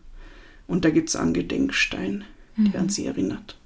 [0.66, 2.24] Und da gibt es einen Gedenkstein,
[2.57, 2.72] Mhm.
[2.72, 3.57] der an sie erinnert.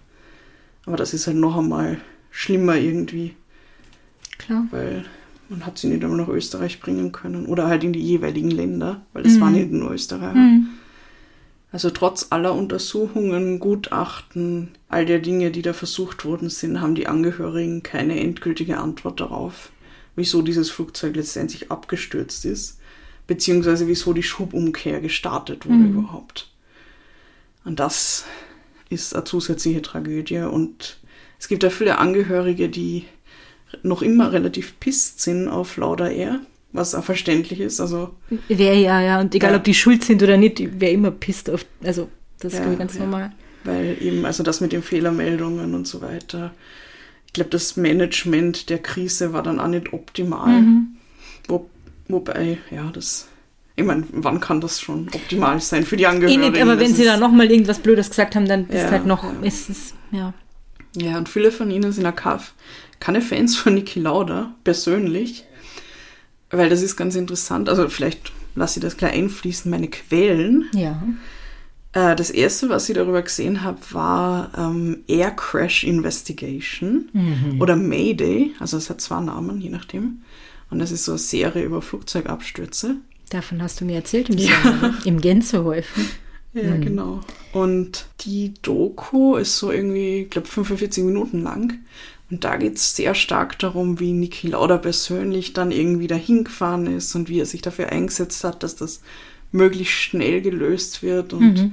[0.86, 2.00] Aber das ist halt noch einmal
[2.30, 3.34] schlimmer irgendwie,
[4.38, 4.68] Klar.
[4.70, 5.04] weil
[5.48, 9.02] man hat sie nicht einmal nach Österreich bringen können oder halt in die jeweiligen Länder,
[9.12, 10.34] weil das war nicht nur Österreich.
[10.34, 10.68] Mhm.
[11.72, 17.06] Also trotz aller Untersuchungen, Gutachten, all der Dinge, die da versucht worden sind, haben die
[17.06, 19.70] Angehörigen keine endgültige Antwort darauf,
[20.14, 22.78] wieso dieses Flugzeug letztendlich abgestürzt ist,
[23.26, 26.50] beziehungsweise wieso die Schubumkehr gestartet wurde überhaupt.
[27.64, 28.24] Und das
[28.88, 30.98] ist eine zusätzliche Tragödie und
[31.38, 33.04] es gibt da viele Angehörige, die
[33.82, 36.40] noch immer relativ pisst sind auf Lauda Air,
[36.72, 37.80] was auch verständlich ist.
[37.80, 38.14] Also
[38.48, 39.20] Wäre ja, ja.
[39.20, 39.56] Und egal, Ja.
[39.58, 41.64] ob die schuld sind oder nicht, wäre immer pisst auf.
[41.84, 42.08] Also,
[42.40, 43.00] das ist Ja, ich, ganz ja.
[43.00, 43.32] normal.
[43.64, 46.52] Weil eben, also das mit den Fehlermeldungen und so weiter.
[47.26, 50.60] Ich glaube, das Management der Krise war dann auch nicht optimal.
[50.62, 50.86] Mhm.
[51.48, 51.68] Wo,
[52.08, 53.28] wobei, ja, das.
[53.78, 56.40] Ich meine, wann kann das schon optimal sein für die Eh Angehörigen?
[56.52, 59.22] nicht, aber wenn sie da nochmal irgendwas Blödes gesagt haben, dann ist Ja, halt noch,
[59.22, 59.32] ja.
[59.42, 60.32] ist es, ja.
[60.96, 62.40] Ja, und viele von ihnen sind auch kein-
[63.00, 65.44] keine Fans von Niki Lauda, persönlich.
[66.50, 67.68] Weil das ist ganz interessant.
[67.68, 70.66] Also vielleicht lasse ich das gleich einfließen, meine Quellen.
[70.72, 71.02] Ja.
[71.92, 77.08] Äh, das erste, was ich darüber gesehen habe, war ähm, Air Crash Investigation
[77.58, 78.54] oder Mayday.
[78.60, 80.22] Also es hat zwei Namen, je nachdem.
[80.70, 82.96] Und das ist so eine Serie über Flugzeugabstürze.
[83.30, 86.08] Davon hast du mir erzählt im, Sommer, im Gänsehäufen.
[86.54, 87.20] Ja, genau.
[87.52, 91.74] Und die Doku ist so irgendwie, ich glaube, 45 Minuten lang.
[92.30, 96.86] Und da geht es sehr stark darum, wie Niki Lauda persönlich dann irgendwie dahin gefahren
[96.86, 99.02] ist und wie er sich dafür eingesetzt hat, dass das
[99.52, 101.72] möglichst schnell gelöst wird und Mhm.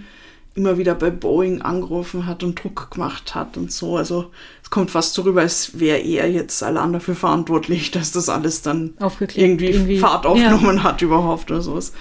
[0.56, 3.98] immer wieder bei Boeing angerufen hat und Druck gemacht hat und so.
[3.98, 4.30] Also
[4.62, 8.62] es kommt fast so rüber, als wäre er jetzt allein dafür verantwortlich, dass das alles
[8.62, 8.94] dann
[9.42, 10.32] irgendwie, irgendwie, Fahrt ja.
[10.32, 11.94] aufgenommen hat überhaupt oder sowas.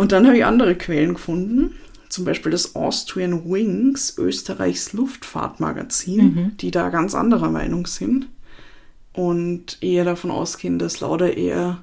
[0.00, 1.74] Und dann habe ich andere Quellen gefunden,
[2.08, 6.56] zum Beispiel das Austrian Wings, Österreichs Luftfahrtmagazin, Mhm.
[6.56, 8.26] die da ganz anderer Meinung sind.
[9.12, 11.82] Und eher davon ausgehen, dass Lauda eher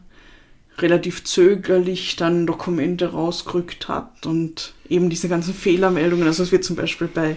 [0.79, 6.75] relativ zögerlich dann Dokumente rausgerückt hat und eben diese ganzen Fehlermeldungen, also es wird zum
[6.75, 7.35] Beispiel bei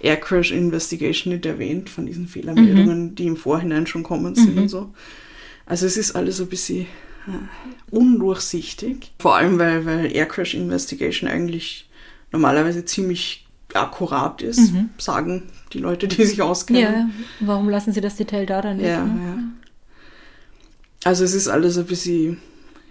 [0.00, 4.68] Air Crash Investigation nicht erwähnt, von diesen Fehlermeldungen, die im Vorhinein schon kommen sind und
[4.70, 4.90] so.
[5.66, 6.86] Also es ist alles ein bisschen
[7.90, 9.12] undurchsichtig.
[9.18, 11.88] Vor allem, weil, weil Air Crash Investigation eigentlich
[12.32, 16.82] normalerweise ziemlich akkurat ist, sagen die Leute, die sich auskennen.
[16.82, 17.08] Ja,
[17.40, 18.86] warum lassen Sie das Detail da dann nicht?
[18.86, 19.20] Ja, ne?
[19.24, 19.38] ja.
[21.04, 22.38] Also es ist alles ein bisschen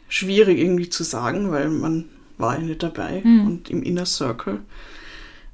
[0.10, 2.06] schwierig irgendwie zu sagen, weil man
[2.38, 3.48] war ja nicht dabei Mhm.
[3.48, 4.60] und im Inner Circle.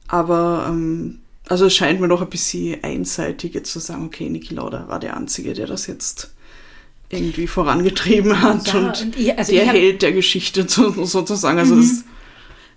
[0.08, 4.54] Aber ähm, also es scheint mir doch ein bisschen einseitig jetzt zu sagen, okay, Niki
[4.56, 6.34] Lauda war der Einzige, der das jetzt
[7.10, 9.74] irgendwie vorangetrieben hat Ja, und, und ich- also der ich Mhm.
[9.74, 11.58] Held der Geschichte so, sozusagen.
[11.60, 12.04] Also das,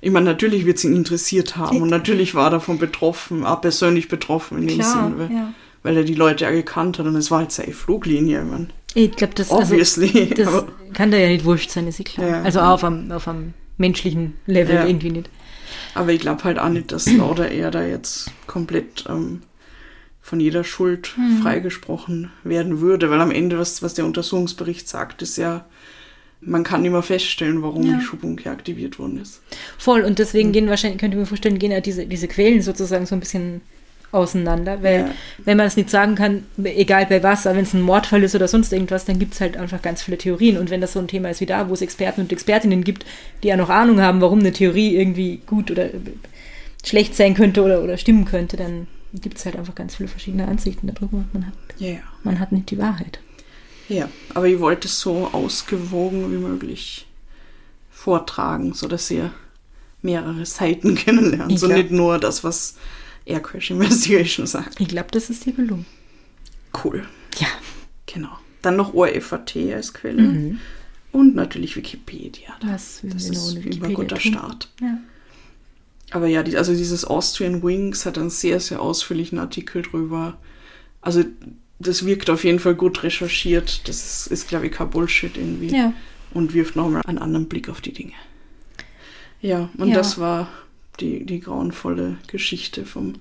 [0.00, 3.60] ich meine, natürlich wird es ihn interessiert haben und natürlich war er davon betroffen, auch
[3.60, 5.54] persönlich betroffen in dem Klar, Sinn, weil, ja.
[5.82, 8.42] weil er die Leute ja gekannt hat und es war halt seine Fluglinie.
[8.42, 10.30] Ich mein, Ich glaube, das, also, obviously.
[10.34, 12.28] das aber, kann da ja nicht wurscht sein, ist ja klar.
[12.28, 12.42] Ja.
[12.42, 15.30] Also auch auf einem, auf einem menschlichen Level irgendwie nicht.
[15.94, 19.42] aber ich glaube halt auch nicht, dass Lauda er da jetzt komplett ähm,
[20.22, 21.42] von jeder Schuld Mhm.
[21.42, 25.64] freigesprochen werden würde, weil am Ende, was, was der Untersuchungsbericht sagt, ist ja,
[26.40, 27.94] man kann immer feststellen, warum Ja.
[27.98, 29.42] die Schubunke aktiviert worden ist.
[29.78, 33.06] Voll, und deswegen gehen wahrscheinlich, könnte ich mir vorstellen, gehen ja diese, diese Quellen sozusagen
[33.06, 33.60] so ein bisschen
[34.12, 35.10] auseinander, weil Ja.
[35.44, 38.34] wenn man es nicht sagen kann, egal bei was, aber wenn es ein Mordfall ist
[38.34, 40.58] oder sonst irgendwas, dann gibt es halt einfach ganz viele Theorien.
[40.58, 43.06] Und wenn das so ein Thema ist wie da, wo es Experten und Expertinnen gibt,
[43.42, 45.88] die ja noch Ahnung haben, warum eine Theorie irgendwie gut oder
[46.84, 50.48] schlecht sein könnte oder, oder stimmen könnte, dann gibt es halt einfach ganz viele verschiedene
[50.48, 51.98] Ansichten darüber und man hat, ja.
[52.24, 53.20] man hat nicht die Wahrheit.
[53.88, 57.06] Ja, aber ich wollte es so ausgewogen wie möglich
[57.90, 59.32] vortragen, sodass ihr
[60.00, 61.58] mehrere Seiten kennenlernt.
[61.58, 61.76] So Ja.
[61.76, 62.76] nicht nur das, was
[63.24, 64.80] Air Crash Investigation sagt.
[64.80, 65.86] Ich glaube, das ist dir gelungen.
[66.82, 67.06] Cool.
[67.38, 67.48] Ja.
[68.06, 68.30] Genau.
[68.62, 70.22] Dann noch ORFAT als Quelle.
[70.22, 70.60] Mhm.
[71.12, 72.54] Und natürlich Wikipedia.
[72.64, 74.32] Was Das ist ein guter tun?
[74.32, 74.70] Start.
[74.80, 74.98] Ja.
[76.12, 80.38] Aber ja, die, also dieses Austrian Wings hat einen sehr, sehr ausführlichen Artikel drüber.
[81.00, 81.24] Also
[81.78, 83.88] das wirkt auf jeden Fall gut recherchiert.
[83.88, 85.74] Das ist, ist glaube ich, kein Bullshit irgendwie.
[85.74, 85.92] ja.
[86.34, 88.12] Und wirft nochmal einen anderen Blick auf die Dinge.
[89.42, 89.96] Ja, und Ja.
[89.96, 90.48] das war
[91.00, 93.14] die, die grauenvolle Geschichte vom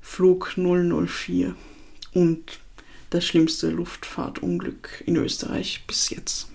[0.00, 1.54] Flug 004
[2.12, 2.58] und
[3.10, 6.48] das schlimmste Luftfahrtunglück in Österreich bis jetzt.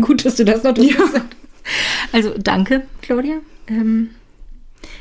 [0.00, 0.96] Gut, dass du das noch Ja.
[0.96, 2.14] gesagt hast.
[2.14, 3.40] Also danke, Claudia.
[3.66, 4.10] Ähm,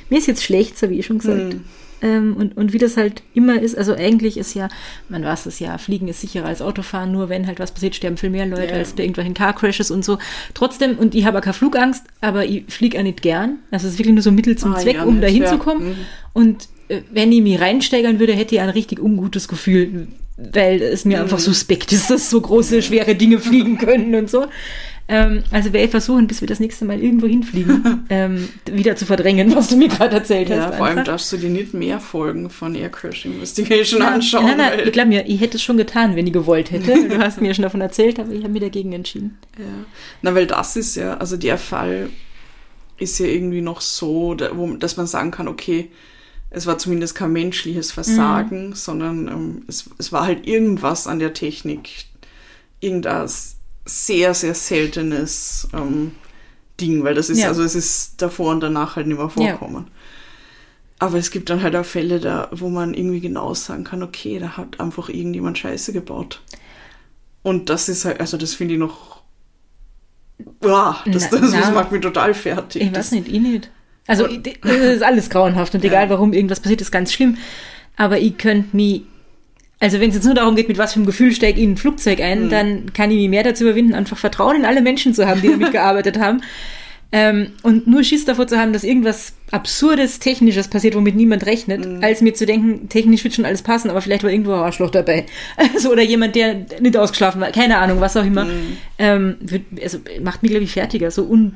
[0.09, 1.53] mir ist jetzt schlecht, so wie ich schon gesagt.
[1.53, 1.63] Hm.
[2.03, 4.69] Ähm, und, und wie das halt immer ist, also eigentlich ist ja,
[5.07, 8.17] man weiß es ja, Fliegen ist sicherer als Autofahren, nur wenn halt was passiert, sterben
[8.17, 8.77] viel mehr Leute Ja.
[8.79, 10.17] als bei irgendwelchen Car-Crashes und so.
[10.55, 13.59] Trotzdem, und ich habe auch keine Flugangst, aber ich fliege auch nicht gern.
[13.69, 15.49] Also es ist wirklich nur so Mittel zum Ah, Zweck, ja, um da nicht, ja.
[15.51, 15.89] hinzukommen.
[15.89, 15.95] Mhm.
[16.33, 20.07] Und äh, wenn ich mich reinsteigern würde, hätte ich ein richtig ungutes Gefühl,
[20.37, 21.23] weil es mir Mhm.
[21.25, 24.47] einfach suspekt ist, dass so große, schwere Dinge fliegen können und so.
[25.07, 29.05] Ähm, also werde ich versuchen, bis wir das nächste Mal irgendwo hinfliegen, ähm, wieder zu
[29.05, 30.77] verdrängen, was du mir gerade erzählt Ja, hast.
[30.77, 34.45] vor allem darfst du dir nicht mehr Folgen von Air Crash Investigation Nein, anschauen.
[34.45, 37.09] Nein, nein, ich glaube mir, ich hätte es schon getan, wenn ich gewollt hätte.
[37.09, 39.37] Du hast mir schon davon erzählt, aber ich habe mich dagegen entschieden.
[39.57, 39.65] Ja.
[40.21, 42.09] Na, weil das ist ja, also der Fall
[42.97, 45.89] ist ja irgendwie noch so, dass man sagen kann, okay,
[46.51, 48.73] es war zumindest kein menschliches Versagen, Mhm.
[48.75, 51.89] sondern ähm, es, es war halt irgendwas an der Technik,
[52.79, 53.55] irgendein s-
[53.85, 56.11] sehr, sehr seltenes ähm,
[56.79, 57.47] Ding, weil das ist, Ja.
[57.49, 59.57] also es ist davor und danach halt nicht mehr Ja.
[59.57, 59.87] vorkommen.
[60.99, 64.37] Aber es gibt dann halt auch Fälle, da, wo man irgendwie genau sagen kann, okay,
[64.39, 66.41] da hat einfach irgendjemand Scheiße gebaut.
[67.41, 69.21] Und das ist halt, also das finde ich noch.
[70.59, 71.71] Boah, das, Na- das, das na.
[71.71, 72.83] macht mich total fertig.
[72.83, 73.71] Ich das, weiß nicht, ich nicht.
[74.07, 77.37] Also, das ist alles grauenhaft und egal, warum irgendwas passiert, ist ganz schlimm.
[77.95, 79.03] Aber ich könnte mich,
[79.81, 81.71] also wenn es jetzt nur darum geht, mit was für einem Gefühl steige ich in
[81.73, 82.23] ein Flugzeug Mhm.
[82.25, 85.41] ein, dann kann ich mich mehr dazu überwinden, einfach Vertrauen in alle Menschen zu haben,
[85.41, 86.41] die damit gearbeitet haben.
[87.13, 91.85] Ähm, und nur Schiss davor zu haben, dass irgendwas Absurdes, Technisches passiert, womit niemand rechnet,
[91.85, 92.01] Mhm.
[92.01, 94.91] als mir zu denken, technisch wird schon alles passen, aber vielleicht war irgendwo ein Arschloch
[94.91, 95.25] dabei.
[95.73, 98.45] Also, oder jemand, der nicht ausgeschlafen war, keine Ahnung, was auch immer.
[98.45, 98.77] Mhm.
[98.97, 101.55] Ähm, wird, also macht mich, glaube ich, fertiger, so un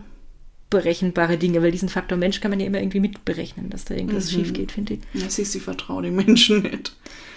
[0.73, 4.29] unberechenbare Dinge, weil diesen Faktor Mensch kann man ja immer irgendwie mitberechnen, dass da irgendwas
[4.31, 4.35] Mhm.
[4.35, 4.99] schief geht, finde ich.
[5.13, 6.91] Ja, siehst du, ich vertraue den Menschen nicht.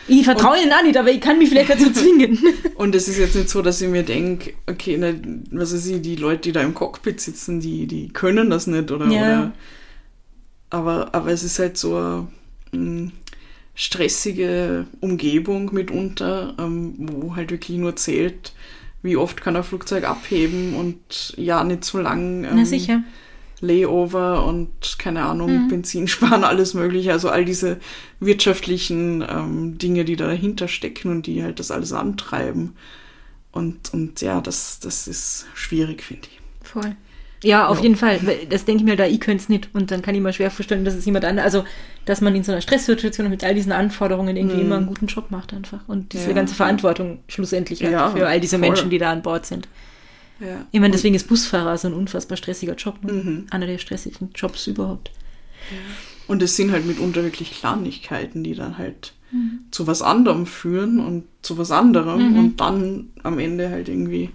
[0.09, 2.39] Ich vertraue ihnen auch nicht, aber ich kann mich vielleicht dazu zwingen.
[2.77, 5.13] Und es ist jetzt nicht so, dass ich mir denke, okay, na,
[5.51, 8.91] was weiß ich, die Leute, die da im Cockpit sitzen, die, die können das nicht
[8.91, 9.23] oder, Ja.
[9.23, 9.53] oder
[10.71, 12.29] aber, aber es ist halt so eine
[12.73, 13.13] mm,
[13.75, 18.53] stressige Umgebung mitunter, ähm, wo halt wirklich nur zählt,
[19.03, 22.45] wie oft kann ein Flugzeug abheben und ja, nicht so lang.
[22.45, 23.03] Ähm, Na sicher.
[23.61, 25.69] Layover und keine Ahnung, Mhm.
[25.69, 27.13] Benzin sparen, alles mögliche.
[27.13, 27.79] Also all diese
[28.21, 32.77] wirtschaftlichen ähm, Dinge, die da dahinter stecken und die halt das alles antreiben.
[33.51, 36.69] Und, und ja, das, das ist schwierig, finde ich.
[36.69, 36.95] Voll.
[37.43, 37.83] Ja, auf Ja.
[37.85, 38.21] jeden Fall.
[38.51, 39.69] Das denke ich mir, da ich könnte es nicht.
[39.73, 41.67] Und dann kann ich mir schwer vorstellen, dass es jemand anderes, also
[42.05, 44.63] dass man in so einer Stresssituation mit all diesen Anforderungen irgendwie Mhm.
[44.63, 45.81] immer einen guten Job macht einfach.
[45.89, 46.33] Und diese Ja.
[46.35, 48.69] ganze Verantwortung schlussendlich hat Ja, für all diese voll.
[48.69, 49.69] Menschen, die da an Bord sind.
[50.41, 50.67] Ja.
[50.71, 53.03] Ich meine, deswegen ist Busfahrer so ein unfassbar stressiger Job.
[53.03, 53.13] Ne?
[53.13, 53.47] Mhm.
[53.51, 55.11] Einer der stressigsten Jobs überhaupt.
[56.27, 59.15] Und es sind halt mitunter wirklich Kleinigkeiten, die dann halt
[59.71, 62.39] zu was anderem führen und zu was anderem Mhm.
[62.39, 64.31] und dann am Ende halt irgendwie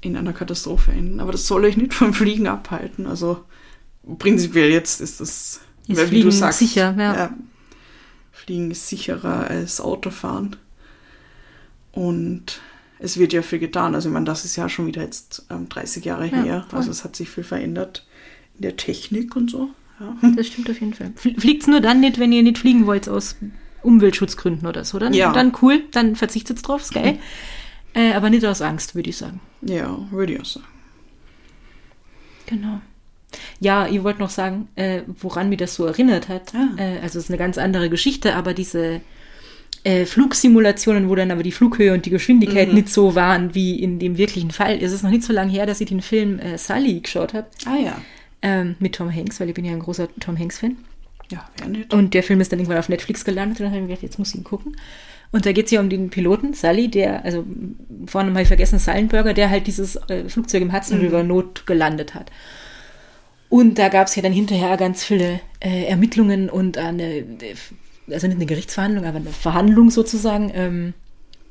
[0.00, 1.18] in einer Katastrophe enden.
[1.18, 3.06] Aber das soll euch nicht vom Fliegen abhalten.
[3.06, 3.44] Also
[4.18, 7.34] prinzipiell jetzt ist das, Ist weil, Fliegen sicher, ja.
[8.30, 10.54] Fliegen ist sicherer als Autofahren.
[11.92, 12.60] Und
[12.98, 13.94] es wird ja viel getan.
[13.94, 16.66] Also ich meine, das ist ja schon wieder jetzt ähm, 30 Jahre Ja, her.
[16.68, 16.78] voll.
[16.78, 18.06] Also es hat sich viel verändert
[18.56, 19.70] in der Technik und so.
[20.00, 20.16] Ja.
[20.36, 21.12] Das stimmt auf jeden Fall.
[21.16, 23.36] Fliegt nur dann nicht, wenn ihr nicht fliegen wollt aus
[23.82, 24.98] Umweltschutzgründen oder so.
[24.98, 25.32] Dann, Ja.
[25.32, 27.18] dann cool, dann verzichtet drauf, ist geil.
[27.94, 29.40] äh, aber nicht aus Angst, würde ich sagen.
[29.62, 30.66] Ja, würde ich auch sagen.
[32.46, 32.80] Genau.
[33.60, 36.54] Ja, ihr wollt noch sagen, äh, woran mir das so erinnert hat.
[36.54, 36.68] Ah.
[36.80, 39.00] Äh, also es ist eine ganz andere Geschichte, aber diese
[39.86, 42.74] äh, Flugsimulationen, wo dann aber die Flughöhe und die Geschwindigkeit Mhm.
[42.74, 44.78] nicht so waren wie in dem wirklichen Fall.
[44.82, 47.46] Es ist noch nicht so lange her, dass ich den Film äh, Sully geschaut habe
[47.66, 48.00] Ah ja.
[48.42, 50.76] ähm, mit Tom Hanks, weil ich bin ja ein großer Tom Hanks-Fan.
[51.30, 51.94] Ja, wer nicht.
[51.94, 54.02] Und der Film ist dann irgendwann auf Netflix gelandet und dann habe ich mir gedacht,
[54.02, 54.76] jetzt muss ich ihn gucken.
[55.32, 57.44] Und da geht es ja um den Piloten, Sully, der, also
[58.06, 62.30] vorne ich vergessen, Sullenberger, der halt dieses äh, Flugzeug im Hudson River Not gelandet hat.
[63.48, 67.24] Und da gab es ja dann hinterher ganz viele äh, Ermittlungen und eine,
[68.10, 70.94] also nicht eine Gerichtsverhandlung, aber eine Verhandlung sozusagen, ähm,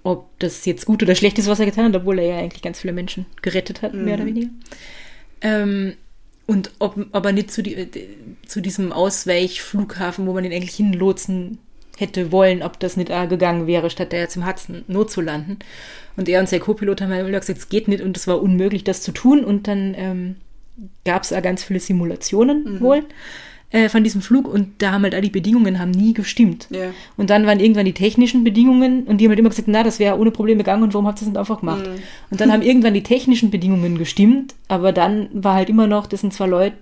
[0.03, 2.62] ob das jetzt gut oder schlecht ist, was er getan hat, obwohl er ja eigentlich
[2.62, 4.49] ganz viele Menschen gerettet hat, mehr oder weniger.
[5.41, 5.93] Ähm,
[6.45, 7.88] und ob, ob er nicht zu, die,
[8.45, 11.58] zu diesem Ausweichflughafen, wo man ihn eigentlich hinlotsen
[11.97, 15.22] hätte wollen, ob das nicht auch gegangen wäre, statt da jetzt im Hudson Not zu
[15.22, 15.60] landen.
[16.18, 18.84] Und er und sein Co-Pilot haben halt gesagt, es geht nicht und es war unmöglich,
[18.84, 19.43] das zu tun.
[19.43, 20.36] Und dann ähm,
[21.03, 23.03] gab es auch ganz viele Simulationen wohl
[23.76, 26.67] äh, von diesem Flug und da haben halt all die Bedingungen haben nie gestimmt.
[26.69, 26.91] Ja.
[27.17, 29.99] Und dann waren irgendwann die technischen Bedingungen und die haben halt immer gesagt, na, das
[29.99, 31.89] wäre ohne Probleme gegangen und warum habt ihr das nicht einfach gemacht?
[32.30, 36.21] Und dann haben irgendwann die technischen Bedingungen gestimmt, aber dann war halt immer noch, das
[36.21, 36.78] sind zwar Leute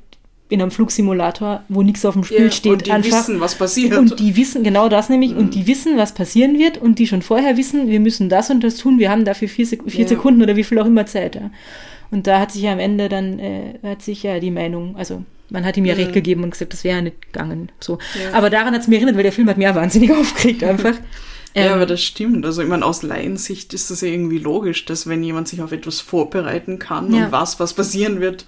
[0.49, 3.17] in einem Flugsimulator, wo nichts auf dem Spiel Ja, steht, und die einfach.
[3.17, 3.97] wissen, was passiert.
[3.97, 7.23] Und die wissen, genau das nämlich, und die wissen, was passieren wird und die schon
[7.23, 10.07] vorher wissen, wir müssen das und das tun, wir haben dafür vier, Sek vier Ja.
[10.09, 11.35] Sekunden oder wie viel auch immer Zeit.
[11.35, 11.49] Ja.
[12.11, 15.23] Und da hat sich ja am Ende dann, äh, hat sich ja die Meinung, also
[15.49, 17.71] man hat ihm ja recht gegeben und gesagt, das wäre ja nicht gegangen.
[17.79, 17.99] So.
[18.21, 18.33] Ja.
[18.37, 20.95] Aber daran hat es mir erinnert, weil der Film hat mir ja wahnsinnig aufgeregt einfach.
[21.55, 22.45] ja, Ähm, aber das stimmt.
[22.45, 25.71] Also ich meine, aus Laiensicht ist das ja irgendwie logisch, dass wenn jemand sich auf
[25.71, 27.25] etwas vorbereiten kann Ja.
[27.25, 28.45] und was, was passieren wird,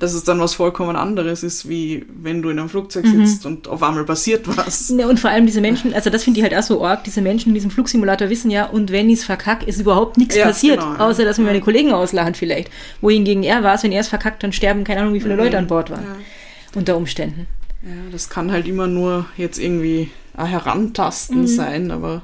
[0.00, 3.24] dass es dann was vollkommen anderes ist, wie wenn du in einem Flugzeug Mhm.
[3.26, 4.92] sitzt und auf einmal passiert was.
[4.96, 7.22] Ja, und vor allem diese Menschen, also das finde ich halt auch so arg, diese
[7.22, 10.46] Menschen in diesem Flugsimulator wissen ja, und wenn ich es verkacke, ist überhaupt nichts Ja,
[10.46, 11.00] passiert, genau, ja.
[11.00, 12.70] außer dass mir meine Kollegen auslachen vielleicht.
[13.00, 15.56] Wohingegen er war es, wenn er es verkackt, dann sterben keine Ahnung, wie viele Leute
[15.58, 16.02] an Bord waren.
[16.04, 16.78] Mhm.
[16.78, 17.46] Unter Umständen.
[17.82, 21.46] Ja, das kann halt immer nur jetzt irgendwie ein Herantasten Mhm.
[21.46, 22.22] sein, aber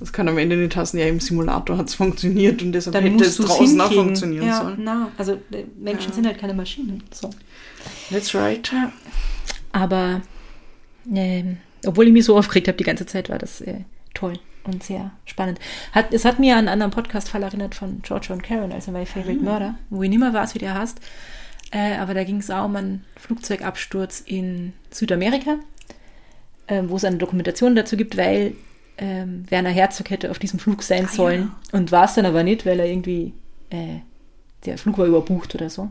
[0.00, 3.04] das kann am Ende nicht heißen, ja, im Simulator hat es funktioniert und deshalb Dann
[3.04, 4.78] hätte es draußen auch funktionieren ja, sollen.
[4.80, 6.14] Na, also äh, Menschen Ja.
[6.14, 7.02] sind halt keine Maschinen.
[7.10, 7.30] So.
[8.10, 8.70] That's right.
[9.72, 10.22] Aber
[11.12, 13.80] ähm, obwohl ich mich so aufgeregt habe die ganze Zeit, war das äh,
[14.14, 14.34] toll
[14.64, 15.58] und sehr spannend.
[15.92, 19.06] Hat, es hat mir an einen anderen Podcast-Fall erinnert von George und Karen, also My
[19.06, 21.00] Favorite Murder, wo ich nicht mehr weiß, wie der heißt.
[21.70, 25.56] Äh, aber da ging es auch um einen Flugzeugabsturz in Südamerika,
[26.66, 28.54] äh, wo es eine Dokumentation dazu gibt, weil
[28.98, 32.42] ähm, Werner Herzog hätte auf diesem Flug sein Ah, sollen und war es dann aber
[32.42, 33.32] nicht, weil er irgendwie,
[33.70, 34.00] äh,
[34.66, 35.90] der Flug war überbucht oder so.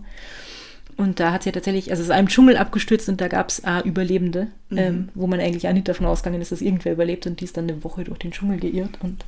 [0.98, 3.50] Und da hat sie ja tatsächlich, also es ist einem Dschungel abgestürzt und da gab
[3.50, 7.40] es Überlebende, ähm, wo man eigentlich auch nicht davon ausgegangen ist, dass irgendwer überlebt und
[7.40, 9.24] die ist dann eine Woche durch den Dschungel geirrt und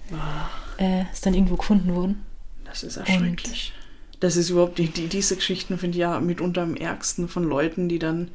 [0.79, 2.25] äh, ist dann irgendwo gefunden worden.
[2.65, 3.73] Das ist erschrecklich.
[4.19, 7.87] Das ist überhaupt, die, die, diese Geschichten finde ich ja mitunter am ärgsten von Leuten,
[7.87, 8.29] die dann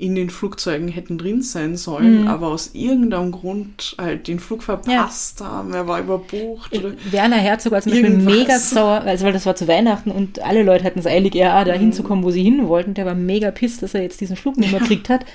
[0.00, 2.28] in den Flugzeugen hätten drin sein sollen, Mhm.
[2.28, 5.74] aber aus irgendeinem Grund halt den Flug verpasst haben.
[5.74, 6.74] Er war überbucht.
[6.76, 10.40] Oder Werner Herzog war zum Beispiel mega sauer, also weil das war zu Weihnachten und
[10.42, 12.94] alle Leute hatten es eilig, ja, da hinzukommen, wo sie hin wollten.
[12.94, 15.26] Der war mega pisst, dass er jetzt diesen Flug nicht mehr gekriegt hat.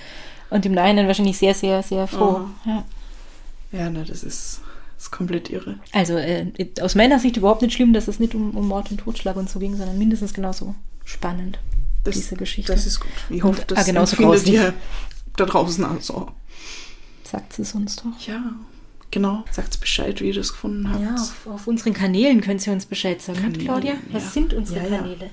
[0.50, 2.42] Und im Nachhinein wahrscheinlich sehr, sehr, sehr froh.
[2.66, 2.84] Ja.
[3.72, 4.62] ja, na, das ist,
[4.98, 5.76] ist komplett irre.
[5.92, 6.48] Also äh,
[6.82, 9.50] aus meiner Sicht überhaupt nicht schlimm, dass es nicht um, um Mord und Totschlag und
[9.50, 11.60] so ging, sondern mindestens genauso spannend,
[12.06, 12.72] Das, diese Geschichte.
[12.72, 13.12] Das ist gut.
[13.30, 14.54] Ich hoffe, das ah, genauso grauslich.
[14.54, 14.74] ihr
[15.36, 16.32] da draußen also.
[17.24, 18.20] Sagt es uns doch.
[18.26, 18.54] Ja,
[19.12, 19.44] genau.
[19.52, 21.02] Sagt Bescheid, wie ihr das gefunden habt.
[21.02, 23.94] Ja, auf, auf unseren Kanälen könnt ihr uns Bescheid sagen, Kanälen, Claudia?
[24.12, 24.30] Was ja.
[24.30, 24.98] sind unsere Ja, ja.
[25.00, 25.30] Kanäle?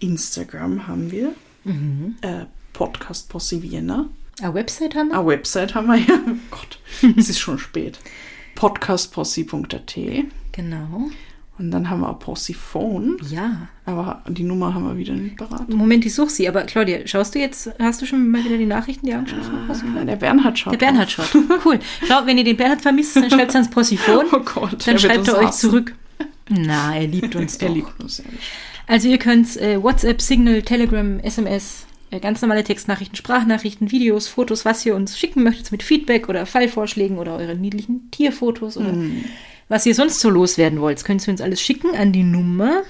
[0.00, 1.34] Instagram haben wir.
[1.64, 2.16] Mhm.
[2.20, 4.08] Äh, Podcast Posse Vienna.
[4.40, 5.18] Eine Website haben wir?
[5.18, 6.20] Eine Website haben wir ja.
[6.26, 6.78] Oh Gott,
[7.16, 7.98] es ist schon spät.
[8.54, 9.94] Podcastposse.at.
[10.52, 11.10] Genau.
[11.56, 13.16] Und dann haben wir Possiphone.
[13.30, 13.68] Ja.
[13.86, 15.68] Aber die Nummer haben wir wieder nicht parat.
[15.68, 16.48] Moment, ich suche sie.
[16.48, 19.40] Aber Claudia, schaust du jetzt, hast du schon mal wieder die Nachrichten dir angeschaut?
[19.68, 20.72] Was ich Ah, der Bernhard schaut.
[20.72, 21.28] Der Bernhard schaut.
[21.64, 21.78] Cool.
[22.08, 24.24] Schau, wenn ihr den Bernhard vermisst, dann schreibt es ans Possiphon.
[24.32, 25.70] Oh Gott, Dann schreibt er euch hassen.
[25.70, 25.94] zurück.
[26.48, 27.68] Na, er liebt uns doch.
[27.68, 28.40] Er liebt uns ehrlich.
[28.86, 34.64] Also ihr könnt äh, WhatsApp, Signal, Telegram, SMS, äh, ganz normale Textnachrichten, Sprachnachrichten, Videos, Fotos,
[34.64, 38.92] was ihr uns schicken möchtet mit Feedback oder Fallvorschlägen oder eure niedlichen Tierfotos oder
[39.68, 42.82] was ihr sonst so loswerden wollt, könnt ihr uns alles schicken an die Nummer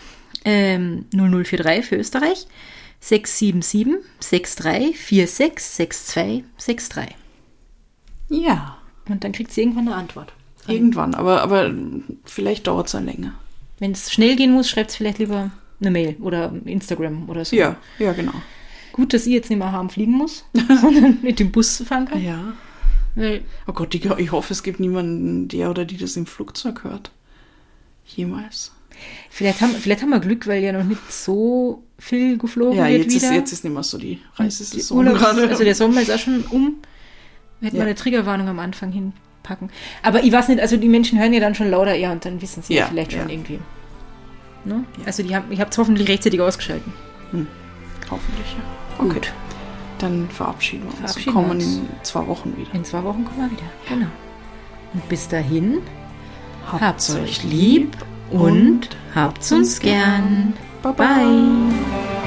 [0.44, 2.46] ähm, 0043 für Österreich
[3.00, 3.98] 677
[4.56, 4.98] 63
[5.30, 7.16] 46 62 63.
[8.30, 10.32] Ja, Und dann kriegt sie irgendwann eine Antwort.
[10.66, 11.14] irgendwann.
[11.14, 11.72] Aber, aber
[12.24, 13.34] vielleicht dauert es ja länger.
[13.78, 15.50] Wenn es schnell gehen muss, schreibt es vielleicht lieber
[15.80, 17.54] eine Mail oder Instagram oder so.
[17.56, 18.32] Ja, ja, genau.
[18.92, 20.44] Gut, dass ich jetzt nicht mehr haben fliegen muss,
[20.80, 22.22] sondern mit dem Bus fahren kann.
[22.22, 22.54] Ja.
[23.14, 26.84] Weil, Oh Gott, ich, ich hoffe, es gibt niemanden, der oder die das im Flugzeug
[26.84, 27.10] hört.
[28.06, 28.72] Jemals.
[29.30, 33.04] vielleicht, haben, vielleicht haben wir Glück, weil ja noch nicht so viel geflogen Ja, wird
[33.04, 35.48] jetzt ist, jetzt ist nicht mehr so die Reisesaison Urlaubs- gerade.
[35.48, 36.76] Also der Sommer ist auch schon um.
[37.60, 37.82] Wir hätten Ja.
[37.82, 39.70] mal eine Triggerwarnung am Anfang hinpacken.
[40.02, 42.42] Aber ich weiß nicht, also die Menschen hören ja dann schon lauter ja und dann
[42.42, 43.58] wissen sie ja, Ja, vielleicht schon irgendwie.
[44.64, 44.84] Ne?
[45.06, 46.92] Also die haben, ich habe es hoffentlich rechtzeitig ausgeschalten.
[48.10, 48.46] Hoffentlich,
[48.98, 49.04] ja.
[49.04, 49.20] Okay.
[49.98, 51.76] Dann verabschieden wir uns Verabschieden und kommen wir uns.
[51.76, 52.74] in zwei Wochen wieder.
[52.74, 53.70] In zwei Wochen kommen wir wieder.
[53.88, 54.06] Genau.
[54.92, 55.78] Und bis dahin,
[56.70, 57.96] habt's euch lieb
[58.30, 60.54] und habt's uns gern.
[60.82, 62.23] Bye Bye.